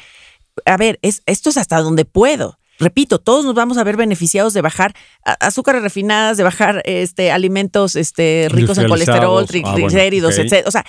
a 0.65 0.77
ver, 0.77 0.99
es, 1.03 1.23
esto 1.27 1.51
es 1.51 1.57
hasta 1.57 1.81
donde 1.81 2.05
puedo. 2.05 2.59
Repito, 2.81 3.19
todos 3.19 3.45
nos 3.45 3.55
vamos 3.55 3.77
a 3.77 3.85
ver 3.85 3.99
beneficiados 3.99 4.55
de 4.55 4.63
bajar 4.63 4.95
azúcares 5.23 5.83
refinadas, 5.83 6.39
de 6.39 6.45
bajar 6.45 6.83
este, 6.87 7.31
alimentos 7.31 7.95
este, 7.95 8.49
ricos 8.51 8.79
en 8.79 8.89
colesterol, 8.89 9.45
ah, 9.45 9.47
triglicéridos, 9.47 10.39
etc. 10.39 10.67
O 10.67 10.71
sea, 10.71 10.87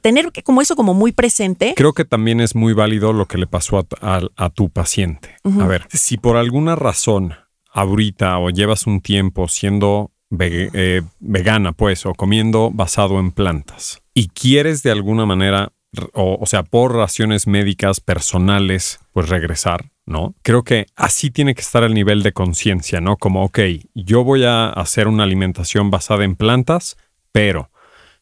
tener 0.00 0.32
como 0.42 0.62
eso 0.62 0.76
como 0.76 0.94
muy 0.94 1.12
presente. 1.12 1.74
Creo 1.76 1.92
que 1.92 2.06
también 2.06 2.40
es 2.40 2.54
muy 2.54 2.72
válido 2.72 3.12
lo 3.12 3.26
que 3.26 3.36
le 3.36 3.46
pasó 3.46 3.86
a, 4.00 4.50
tu 4.50 4.70
paciente. 4.70 5.36
A 5.60 5.66
ver, 5.66 5.86
si 5.92 6.16
por 6.16 6.38
alguna 6.38 6.74
razón 6.74 7.34
ahorita 7.72 8.38
o 8.38 8.50
llevas 8.50 8.86
un 8.86 9.00
tiempo 9.00 9.48
siendo 9.48 10.12
eh, 10.38 11.02
vegana, 11.18 11.72
pues, 11.72 12.06
o 12.06 12.14
comiendo 12.14 12.70
basado 12.70 13.18
en 13.18 13.32
plantas, 13.32 14.00
y 14.14 14.28
quieres 14.28 14.82
de 14.82 14.92
alguna 14.92 15.26
manera, 15.26 15.72
o, 16.12 16.46
sea, 16.46 16.62
por 16.62 16.94
raciones 16.94 17.48
médicas 17.48 18.00
personales, 18.00 19.00
pues 19.12 19.28
regresar, 19.28 19.90
¿no? 20.06 20.36
Creo 20.42 20.62
que 20.62 20.86
así 20.94 21.30
tiene 21.30 21.54
que 21.54 21.62
estar 21.62 21.82
el 21.82 21.94
nivel 21.94 22.22
de 22.22 22.32
conciencia, 22.32 23.00
¿no? 23.00 23.16
Como, 23.16 23.44
ok, 23.44 23.58
yo 23.94 24.22
voy 24.22 24.44
a 24.44 24.68
hacer 24.68 25.08
una 25.08 25.24
alimentación 25.24 25.90
basada 25.90 26.24
en 26.24 26.36
plantas, 26.36 26.96
pero 27.32 27.70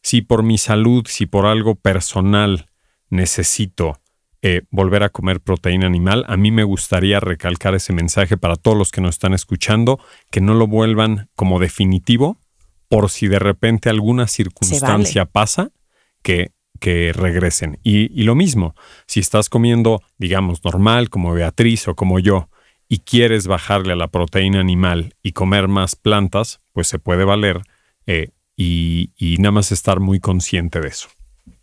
si 0.03 0.23
por 0.23 0.43
mi 0.43 0.57
salud, 0.57 1.05
si 1.07 1.27
por 1.27 1.45
algo 1.45 1.75
personal 1.75 2.67
necesito 3.11 3.99
eh, 4.43 4.63
volver 4.71 5.03
a 5.03 5.09
comer 5.09 5.41
proteína 5.41 5.87
animal. 5.87 6.25
A 6.29 6.37
mí 6.37 6.51
me 6.51 6.65
gustaría 6.65 7.21
recalcar 7.21 7.75
ese 7.75 7.93
mensaje 7.93 8.37
para 8.37 8.57
todos 8.57 8.77
los 8.77 8.91
que 8.91 9.01
nos 9.01 9.17
están 9.17 9.35
escuchando, 9.35 9.99
que 10.31 10.41
no 10.41 10.55
lo 10.55 10.67
vuelvan 10.67 11.29
como 11.35 11.59
definitivo 11.59 12.39
por 12.89 13.11
si 13.11 13.29
de 13.29 13.39
repente 13.39 13.91
alguna 13.91 14.27
circunstancia 14.27 15.27
pasa, 15.27 15.71
que, 16.23 16.53
que 16.81 17.13
regresen. 17.13 17.79
Y, 17.83 18.13
y 18.19 18.25
lo 18.25 18.35
mismo, 18.35 18.75
si 19.07 19.21
estás 19.21 19.49
comiendo, 19.49 20.03
digamos, 20.17 20.65
normal, 20.65 21.11
como 21.11 21.33
Beatriz 21.33 21.87
o 21.89 21.95
como 21.95 22.19
yo, 22.19 22.49
y 22.89 23.01
quieres 23.01 23.47
bajarle 23.47 23.93
a 23.93 23.97
la 23.97 24.09
proteína 24.09 24.61
animal 24.61 25.15
y 25.23 25.33
comer 25.33 25.69
más 25.69 25.97
plantas, 25.97 26.61
pues 26.73 26.89
se 26.89 26.99
puede 26.99 27.25
valer 27.25 27.61
eh, 28.07 28.31
y, 28.57 29.13
y 29.19 29.37
nada 29.39 29.53
más 29.53 29.73
estar 29.73 30.01
muy 30.01 30.21
consciente 30.21 30.81
de 30.81 30.89
eso. 30.89 31.09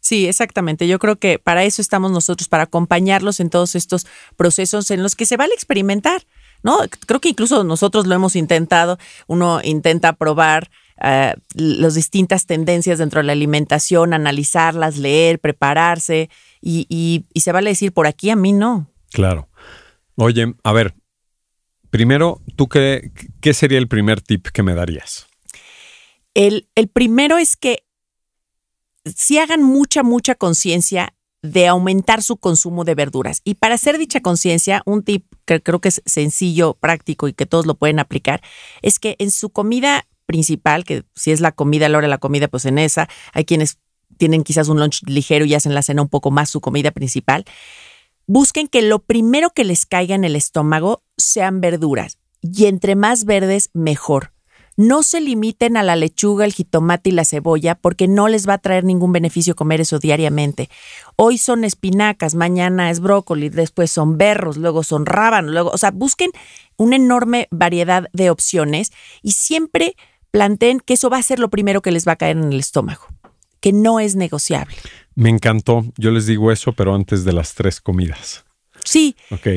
Sí, 0.05 0.27
exactamente. 0.27 0.87
Yo 0.87 0.99
creo 0.99 1.15
que 1.15 1.39
para 1.39 1.63
eso 1.63 1.81
estamos 1.81 2.11
nosotros, 2.11 2.47
para 2.47 2.61
acompañarlos 2.61 3.39
en 3.39 3.49
todos 3.49 3.73
estos 3.73 4.05
procesos 4.35 4.91
en 4.91 5.01
los 5.01 5.15
que 5.15 5.25
se 5.25 5.35
vale 5.35 5.55
experimentar. 5.55 6.21
¿no? 6.61 6.77
Creo 7.07 7.19
que 7.19 7.29
incluso 7.29 7.63
nosotros 7.63 8.05
lo 8.05 8.13
hemos 8.13 8.35
intentado. 8.35 8.99
Uno 9.25 9.61
intenta 9.63 10.13
probar 10.13 10.69
eh, 11.01 11.33
las 11.55 11.95
distintas 11.95 12.45
tendencias 12.45 12.99
dentro 12.99 13.21
de 13.21 13.25
la 13.25 13.31
alimentación, 13.31 14.13
analizarlas, 14.13 14.97
leer, 14.97 15.39
prepararse 15.39 16.29
y, 16.61 17.25
se 17.33 17.51
vale 17.51 17.71
decir, 17.71 17.91
por 17.91 18.05
aquí 18.05 18.29
a 18.29 18.35
mí 18.35 18.53
no. 18.53 18.87
Claro. 19.09 19.49
Oye, 20.17 20.53
a 20.63 20.71
ver, 20.71 20.93
primero, 21.89 22.43
¿tú 22.55 22.69
qué, 22.69 23.11
qué 23.41 23.55
sería 23.55 23.79
el 23.79 23.87
primer 23.87 24.21
tip 24.21 24.49
que 24.49 24.61
me 24.61 24.75
darías? 24.75 25.25
El, 26.35 26.69
el 26.75 26.89
primero 26.89 27.39
es 27.39 27.57
que 27.57 27.84
si 29.05 29.37
hagan 29.37 29.63
mucha, 29.63 30.03
mucha 30.03 30.35
conciencia 30.35 31.15
de 31.41 31.67
aumentar 31.67 32.23
su 32.23 32.37
consumo 32.37 32.83
de 32.85 32.95
verduras. 32.95 33.41
Y 33.43 33.55
para 33.55 33.75
hacer 33.75 33.97
dicha 33.97 34.21
conciencia, 34.21 34.81
un 34.85 35.03
tip 35.03 35.25
que 35.45 35.61
creo 35.61 35.79
que 35.79 35.89
es 35.89 36.01
sencillo, 36.05 36.73
práctico 36.73 37.27
y 37.27 37.33
que 37.33 37.45
todos 37.45 37.65
lo 37.65 37.75
pueden 37.75 37.99
aplicar, 37.99 38.41
es 38.81 38.99
que 38.99 39.15
en 39.19 39.29
su 39.29 39.51
comida 39.51 40.07
principal, 40.25 40.83
que 40.83 41.03
si 41.13 41.31
es 41.31 41.39
la 41.39 41.51
comida, 41.51 41.85
a 41.85 41.89
la 41.89 41.99
hora 41.99 42.07
de 42.07 42.11
la 42.11 42.17
comida, 42.17 42.47
pues 42.47 42.65
en 42.65 42.79
esa. 42.79 43.07
Hay 43.33 43.45
quienes 43.45 43.77
tienen 44.17 44.43
quizás 44.43 44.69
un 44.69 44.79
lunch 44.79 45.01
ligero 45.05 45.45
y 45.45 45.53
hacen 45.53 45.75
la 45.75 45.83
cena 45.83 46.01
un 46.01 46.09
poco 46.09 46.31
más 46.31 46.49
su 46.49 46.61
comida 46.61 46.91
principal. 46.91 47.45
Busquen 48.27 48.67
que 48.67 48.81
lo 48.81 48.99
primero 48.99 49.51
que 49.51 49.63
les 49.63 49.85
caiga 49.85 50.15
en 50.15 50.23
el 50.23 50.35
estómago 50.35 51.03
sean 51.17 51.61
verduras 51.61 52.17
y 52.41 52.65
entre 52.65 52.95
más 52.95 53.25
verdes, 53.25 53.69
mejor. 53.73 54.34
No 54.77 55.03
se 55.03 55.21
limiten 55.21 55.77
a 55.77 55.83
la 55.83 55.95
lechuga, 55.95 56.43
el 56.45 56.53
jitomate 56.53 57.09
y 57.09 57.13
la 57.13 57.23
cebolla 57.23 57.75
porque 57.75 58.07
no 58.07 58.27
les 58.27 58.47
va 58.47 58.53
a 58.53 58.57
traer 58.57 58.83
ningún 58.83 59.11
beneficio 59.13 59.55
comer 59.55 59.81
eso 59.81 59.99
diariamente. 59.99 60.69
Hoy 61.15 61.37
son 61.37 61.63
espinacas, 61.63 62.35
mañana 62.35 62.91
es 62.91 62.99
brócoli, 62.99 63.49
después 63.49 63.89
son 63.91 64.17
berros, 64.17 64.57
luego 64.57 64.83
son 64.83 65.05
rábanos, 65.05 65.51
luego, 65.51 65.69
o 65.69 65.77
sea, 65.77 65.91
busquen 65.91 66.31
una 66.77 66.97
enorme 66.97 67.47
variedad 67.51 68.09
de 68.11 68.29
opciones 68.29 68.91
y 69.21 69.31
siempre 69.31 69.95
planteen 70.31 70.81
que 70.81 70.95
eso 70.95 71.09
va 71.09 71.17
a 71.17 71.23
ser 71.23 71.39
lo 71.39 71.49
primero 71.49 71.81
que 71.81 71.91
les 71.91 72.05
va 72.05 72.13
a 72.13 72.17
caer 72.17 72.35
en 72.35 72.51
el 72.51 72.59
estómago, 72.59 73.05
que 73.61 73.71
no 73.71 74.01
es 74.01 74.17
negociable. 74.17 74.75
Me 75.15 75.29
encantó. 75.29 75.85
Yo 75.97 76.11
les 76.11 76.25
digo 76.25 76.51
eso, 76.51 76.73
pero 76.73 76.93
antes 76.93 77.23
de 77.23 77.31
las 77.31 77.53
tres 77.53 77.79
comidas. 77.79 78.43
Sí. 78.83 79.15
Ok. 79.31 79.47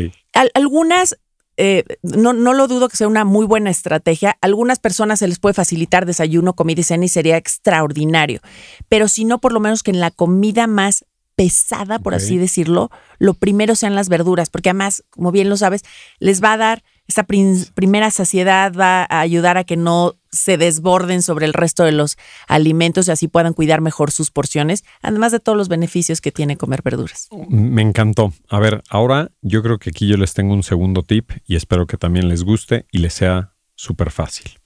algunas 0.55 1.19
eh, 1.61 1.85
no, 2.03 2.33
no 2.33 2.55
lo 2.55 2.69
dudo 2.69 2.89
que 2.89 2.97
sea 2.97 3.09
una 3.09 3.25
muy 3.25 3.45
buena 3.45 3.69
estrategia. 3.69 4.39
algunas 4.41 4.79
personas 4.79 5.19
se 5.19 5.27
les 5.27 5.41
puede 5.41 5.55
facilitar 5.55 6.07
desayuno, 6.07 6.55
comida 6.55 6.81
y 6.81 6.85
cena 6.85 7.05
y 7.05 7.09
sería 7.09 7.37
extraordinario. 7.37 8.41
Pero 8.89 9.09
si 9.09 9.25
no, 9.25 9.41
por 9.41 9.53
lo 9.53 9.59
menos 9.59 9.83
que 9.83 9.91
en 9.91 9.99
la 9.99 10.13
comida 10.13 10.69
más 10.69 11.05
pesada, 11.35 11.99
por 11.99 12.15
así 12.15 12.37
decirlo, 12.37 12.91
lo 13.19 13.35
primero 13.35 13.77
sean 13.77 13.95
las 13.95 14.09
verduras, 14.09 14.51
porque 14.51 14.71
además, 14.71 15.05
como 15.11 15.31
bien 15.31 15.49
lo 15.49 15.57
sabes, 15.57 15.83
les 16.19 16.43
va 16.43 16.55
a 16.55 16.57
dar 16.57 16.83
esta 17.07 17.25
primera 17.25 18.11
saciedad, 18.11 18.73
va 18.73 19.07
a 19.09 19.21
ayudar 19.21 19.57
a 19.57 19.65
que 19.65 19.77
no 19.77 20.18
se 20.31 20.57
desborden 20.57 21.23
sobre 21.23 21.47
el 21.47 21.53
resto 21.53 21.85
de 21.85 21.93
los 21.93 22.17
alimentos 22.47 23.09
y 23.09 23.11
así 23.11 23.29
puedan 23.29 23.55
cuidar 23.55 23.81
mejor 23.81 24.11
sus 24.11 24.31
porciones, 24.31 24.85
además 25.03 25.33
de 25.33 25.41
todos 25.41 25.57
los 25.57 25.69
beneficios 25.69 26.21
que 26.21 26.33
tiene 26.33 26.57
comer 26.57 26.83
verduras. 26.83 27.29
Me 27.49 27.83
encantó. 27.83 28.33
A 28.49 28.59
ver, 28.59 28.83
ahora 28.89 29.31
yo 29.43 29.63
creo 29.63 29.79
que 29.79 29.91
aquí 29.91 30.07
yo 30.07 30.17
les 30.17 30.35
tengo 30.35 30.55
un 30.55 30.63
segundo 30.63 31.03
tip 31.03 31.31
y 31.47 31.57
espero 31.57 31.87
que 31.87 31.97
también 31.97 32.29
les 32.29 32.45
guste 32.45 32.87
y 32.91 32.99
les 32.99 33.15
sea 33.15 33.55
súper 33.75 34.11
fácil. 34.11 34.59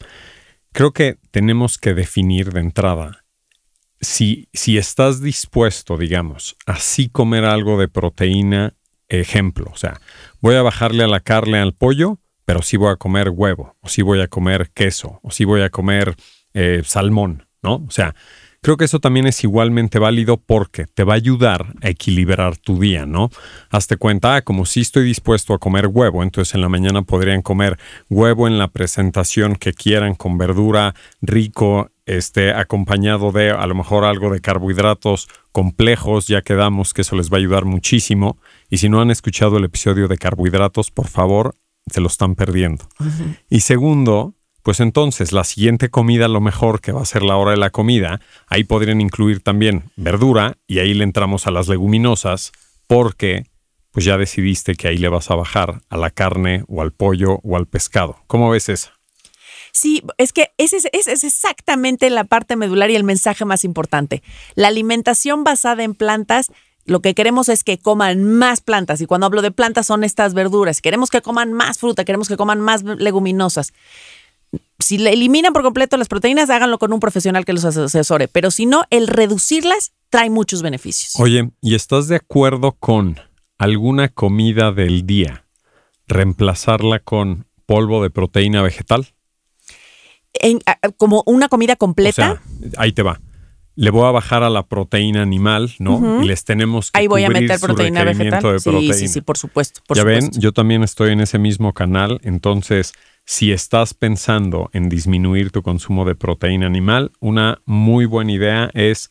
Creo 0.72 0.92
que 0.92 1.18
tenemos 1.30 1.78
que 1.78 1.94
definir 1.94 2.52
de 2.52 2.60
entrada 2.60 3.22
si, 4.02 4.48
si 4.52 4.76
estás 4.76 5.22
dispuesto, 5.22 5.96
digamos, 5.96 6.56
a 6.66 6.76
sí 6.78 7.08
comer 7.08 7.44
algo 7.44 7.78
de 7.78 7.88
proteína, 7.88 8.74
ejemplo, 9.08 9.70
o 9.72 9.76
sea, 9.76 10.00
voy 10.40 10.56
a 10.56 10.62
bajarle 10.62 11.04
a 11.04 11.08
la 11.08 11.20
carne 11.20 11.58
al 11.58 11.72
pollo, 11.72 12.18
pero 12.52 12.60
sí 12.60 12.76
voy 12.76 12.92
a 12.92 12.96
comer 12.96 13.30
huevo, 13.30 13.76
o 13.80 13.88
sí 13.88 14.02
voy 14.02 14.20
a 14.20 14.28
comer 14.28 14.72
queso, 14.74 15.20
o 15.22 15.30
sí 15.30 15.46
voy 15.46 15.62
a 15.62 15.70
comer 15.70 16.14
eh, 16.52 16.82
salmón, 16.84 17.46
¿no? 17.62 17.76
O 17.76 17.90
sea, 17.90 18.14
creo 18.60 18.76
que 18.76 18.84
eso 18.84 19.00
también 19.00 19.26
es 19.26 19.42
igualmente 19.42 19.98
válido 19.98 20.36
porque 20.36 20.84
te 20.84 21.02
va 21.02 21.14
a 21.14 21.16
ayudar 21.16 21.72
a 21.80 21.88
equilibrar 21.88 22.58
tu 22.58 22.78
día, 22.78 23.06
¿no? 23.06 23.30
Hazte 23.70 23.96
cuenta, 23.96 24.36
ah, 24.36 24.42
como 24.42 24.66
si 24.66 24.82
estoy 24.82 25.04
dispuesto 25.04 25.54
a 25.54 25.58
comer 25.58 25.86
huevo, 25.86 26.22
entonces 26.22 26.54
en 26.54 26.60
la 26.60 26.68
mañana 26.68 27.00
podrían 27.00 27.40
comer 27.40 27.78
huevo 28.10 28.46
en 28.46 28.58
la 28.58 28.68
presentación 28.68 29.56
que 29.56 29.72
quieran 29.72 30.14
con 30.14 30.36
verdura 30.36 30.94
rico, 31.22 31.90
este, 32.04 32.52
acompañado 32.52 33.32
de 33.32 33.50
a 33.50 33.66
lo 33.66 33.74
mejor 33.74 34.04
algo 34.04 34.30
de 34.30 34.42
carbohidratos 34.42 35.28
complejos, 35.52 36.26
ya 36.26 36.42
quedamos 36.42 36.92
que 36.92 37.00
eso 37.00 37.16
les 37.16 37.32
va 37.32 37.36
a 37.36 37.40
ayudar 37.40 37.64
muchísimo. 37.64 38.36
Y 38.68 38.76
si 38.76 38.90
no 38.90 39.00
han 39.00 39.10
escuchado 39.10 39.56
el 39.56 39.64
episodio 39.64 40.06
de 40.06 40.18
carbohidratos, 40.18 40.90
por 40.90 41.08
favor, 41.08 41.54
se 41.90 42.00
lo 42.00 42.06
están 42.06 42.34
perdiendo. 42.34 42.88
Y 43.48 43.60
segundo, 43.60 44.34
pues 44.62 44.80
entonces 44.80 45.32
la 45.32 45.44
siguiente 45.44 45.90
comida, 45.90 46.28
lo 46.28 46.40
mejor 46.40 46.80
que 46.80 46.92
va 46.92 47.02
a 47.02 47.06
ser 47.06 47.22
la 47.22 47.36
hora 47.36 47.52
de 47.52 47.56
la 47.56 47.70
comida, 47.70 48.20
ahí 48.46 48.64
podrían 48.64 49.00
incluir 49.00 49.40
también 49.40 49.90
verdura 49.96 50.58
y 50.66 50.78
ahí 50.78 50.94
le 50.94 51.04
entramos 51.04 51.46
a 51.46 51.50
las 51.50 51.68
leguminosas 51.68 52.52
porque 52.86 53.46
pues 53.90 54.06
ya 54.06 54.16
decidiste 54.16 54.74
que 54.74 54.88
ahí 54.88 54.96
le 54.96 55.08
vas 55.08 55.30
a 55.30 55.34
bajar 55.34 55.82
a 55.88 55.96
la 55.96 56.10
carne 56.10 56.64
o 56.68 56.80
al 56.80 56.92
pollo 56.92 57.40
o 57.42 57.56
al 57.56 57.66
pescado. 57.66 58.16
¿Cómo 58.26 58.50
ves 58.50 58.68
eso? 58.68 58.90
Sí, 59.72 60.02
es 60.18 60.32
que 60.32 60.50
esa 60.58 60.76
es, 60.76 61.06
es, 61.06 61.24
exactamente 61.24 62.10
la 62.10 62.24
parte 62.24 62.56
medular 62.56 62.90
y 62.90 62.96
el 62.96 63.04
mensaje 63.04 63.44
más 63.44 63.64
importante. 63.64 64.22
La 64.54 64.68
alimentación 64.68 65.44
basada 65.44 65.82
en 65.82 65.94
plantas 65.94 66.52
lo 66.84 67.00
que 67.00 67.14
queremos 67.14 67.48
es 67.48 67.64
que 67.64 67.78
coman 67.78 68.24
más 68.24 68.60
plantas. 68.60 69.00
Y 69.00 69.06
cuando 69.06 69.26
hablo 69.26 69.42
de 69.42 69.50
plantas 69.50 69.86
son 69.86 70.04
estas 70.04 70.34
verduras. 70.34 70.80
Queremos 70.80 71.10
que 71.10 71.22
coman 71.22 71.52
más 71.52 71.78
fruta, 71.78 72.04
queremos 72.04 72.28
que 72.28 72.36
coman 72.36 72.60
más 72.60 72.82
leguminosas. 72.82 73.72
Si 74.78 74.98
le 74.98 75.12
eliminan 75.12 75.52
por 75.52 75.62
completo 75.62 75.96
las 75.96 76.08
proteínas, 76.08 76.50
háganlo 76.50 76.78
con 76.78 76.92
un 76.92 77.00
profesional 77.00 77.44
que 77.44 77.52
los 77.52 77.64
asesore. 77.64 78.28
Pero 78.28 78.50
si 78.50 78.66
no, 78.66 78.84
el 78.90 79.06
reducirlas 79.06 79.92
trae 80.10 80.28
muchos 80.28 80.62
beneficios. 80.62 81.14
Oye, 81.18 81.50
¿y 81.60 81.74
estás 81.74 82.08
de 82.08 82.16
acuerdo 82.16 82.72
con 82.72 83.18
alguna 83.58 84.08
comida 84.08 84.72
del 84.72 85.06
día 85.06 85.46
reemplazarla 86.08 86.98
con 86.98 87.46
polvo 87.64 88.02
de 88.02 88.10
proteína 88.10 88.62
vegetal? 88.62 89.08
como 90.96 91.22
una 91.26 91.48
comida 91.48 91.76
completa. 91.76 92.42
ahí 92.78 92.92
te 92.92 93.02
va 93.02 93.20
le 93.74 93.90
voy 93.90 94.06
a 94.06 94.10
bajar 94.10 94.42
a 94.42 94.50
la 94.50 94.64
proteína 94.64 95.22
animal, 95.22 95.72
¿no? 95.78 96.22
Y 96.22 96.26
les 96.26 96.44
tenemos 96.44 96.90
que 96.90 97.00
Ahí 97.00 97.06
voy 97.06 97.24
a 97.24 97.30
meter 97.30 97.58
proteína 97.58 98.04
vegetal. 98.04 98.60
sí, 98.60 98.92
sí, 98.92 99.08
sí, 99.08 99.20
por 99.20 99.38
supuesto. 99.38 99.80
ya 99.94 100.04
ven, 100.04 100.30
yo 100.32 100.52
también 100.52 100.82
estoy 100.82 101.12
en 101.12 101.20
ese 101.20 101.38
mismo 101.38 101.72
canal, 101.72 102.20
entonces 102.22 102.92
si 103.24 103.52
estás 103.52 103.94
pensando 103.94 104.68
en 104.72 104.88
disminuir 104.88 105.50
tu 105.50 105.62
consumo 105.62 106.04
de 106.04 106.14
proteína 106.14 106.66
animal, 106.66 107.12
una 107.20 107.60
muy 107.64 108.04
buena 108.04 108.32
idea 108.32 108.70
es 108.74 109.10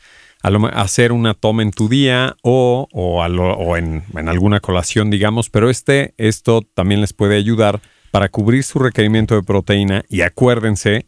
hacer 0.74 1.12
una 1.12 1.34
toma 1.34 1.62
en 1.62 1.72
tu 1.72 1.88
día 1.88 2.36
o, 2.42 2.88
o, 2.92 3.78
en, 3.78 4.04
en, 4.16 4.30
alguna 4.30 4.60
colación, 4.60 5.10
digamos, 5.12 5.50
pero 5.50 5.70
este, 5.70 6.14
esto 6.18 6.62
también 6.74 7.00
les 7.00 7.14
puede 7.14 7.38
ayudar 7.38 7.80
para 8.12 8.28
cubrir 8.28 8.64
su 8.64 8.80
requerimiento 8.80 9.36
de 9.36 9.44
proteína 9.44 10.04
y 10.10 10.22
acuérdense 10.22 11.06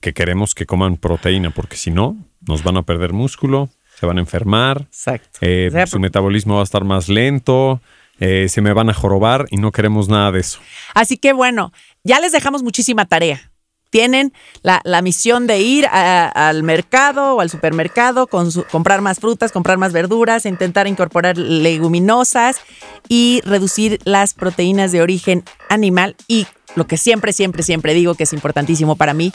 que 0.00 0.14
queremos 0.14 0.54
que 0.54 0.66
coman 0.66 0.96
proteína, 0.96 1.50
porque 1.50 1.76
si 1.76 1.90
no, 1.90 2.16
nos 2.46 2.62
van 2.62 2.76
a 2.76 2.82
perder 2.82 3.12
músculo, 3.12 3.68
se 3.98 4.06
van 4.06 4.16
a 4.16 4.20
enfermar, 4.20 4.82
Exacto. 4.82 5.38
Eh, 5.42 5.70
su 5.86 6.00
metabolismo 6.00 6.54
va 6.54 6.60
a 6.60 6.64
estar 6.64 6.84
más 6.84 7.08
lento, 7.08 7.80
eh, 8.18 8.48
se 8.48 8.60
me 8.62 8.72
van 8.72 8.88
a 8.88 8.94
jorobar 8.94 9.46
y 9.50 9.56
no 9.56 9.72
queremos 9.72 10.08
nada 10.08 10.32
de 10.32 10.40
eso. 10.40 10.60
Así 10.94 11.18
que 11.18 11.32
bueno, 11.32 11.72
ya 12.02 12.20
les 12.20 12.32
dejamos 12.32 12.62
muchísima 12.62 13.06
tarea. 13.06 13.50
Tienen 13.90 14.32
la, 14.62 15.02
misión 15.02 15.48
de 15.48 15.58
ir 15.60 15.84
al 15.86 16.62
mercado 16.62 17.34
o 17.34 17.40
al 17.40 17.50
supermercado, 17.50 18.28
comprar 18.28 19.00
más 19.00 19.18
frutas, 19.18 19.50
comprar 19.50 19.78
más 19.78 19.92
verduras, 19.92 20.46
intentar 20.46 20.86
incorporar 20.86 21.36
leguminosas 21.36 22.60
y 23.08 23.40
reducir 23.44 23.98
las 24.04 24.32
proteínas 24.34 24.92
de 24.92 25.02
origen 25.02 25.42
animal 25.68 26.14
y 26.28 26.46
lo 26.76 26.86
que 26.86 26.96
siempre, 26.96 27.32
siempre, 27.32 27.62
siempre 27.62 27.94
digo 27.94 28.14
que 28.14 28.24
es 28.24 28.32
importantísimo 28.32 28.96
para 28.96 29.14
mí, 29.14 29.32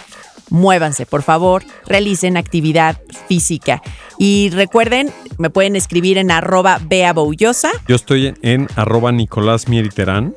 muévanse, 0.49 1.05
por 1.05 1.21
favor, 1.21 1.63
realicen 1.85 2.37
actividad 2.37 2.99
física. 3.27 3.81
Y 4.17 4.49
recuerden, 4.51 5.11
me 5.37 5.49
pueden 5.49 5.75
escribir 5.75 6.17
en 6.17 6.31
arroba 6.31 6.79
beaboullosa. 6.83 7.71
Yo 7.87 7.95
estoy 7.95 8.33
en 8.41 8.67
arroba 8.75 9.11
Nicolás 9.11 9.67
Mieriterán. 9.67 10.35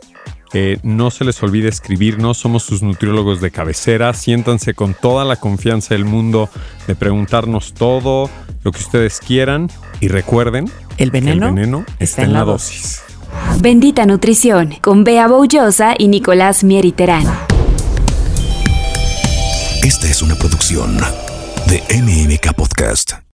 no 0.82 1.10
se 1.10 1.24
les 1.24 1.42
olvide 1.42 1.68
escribirnos, 1.68 2.38
somos 2.38 2.62
sus 2.62 2.82
nutriólogos 2.82 3.40
de 3.40 3.50
cabecera. 3.50 4.12
Siéntanse 4.14 4.74
con 4.74 4.94
toda 4.94 5.24
la 5.24 5.36
confianza 5.36 5.94
del 5.94 6.04
mundo 6.04 6.48
de 6.86 6.94
preguntarnos 6.94 7.74
todo 7.74 8.30
lo 8.64 8.72
que 8.72 8.80
ustedes 8.80 9.20
quieran. 9.20 9.70
Y 10.00 10.08
recuerden, 10.08 10.70
el 10.96 11.10
veneno, 11.10 11.48
el 11.48 11.54
veneno 11.54 11.84
está, 11.98 12.22
en 12.22 12.32
la 12.32 12.44
dosis. 12.44 13.02
Bendita 13.60 14.06
Nutrición 14.06 14.74
con 14.80 15.04
Bea 15.04 15.28
Boullosa 15.28 15.94
y 15.98 16.08
Nicolás 16.08 16.64
Mieriterán. 16.64 17.24
Esta 19.82 20.08
es 20.08 20.22
una 20.22 20.34
producción 20.34 20.96
de 21.66 21.82
MMK 22.02 22.54
Podcast. 22.54 23.18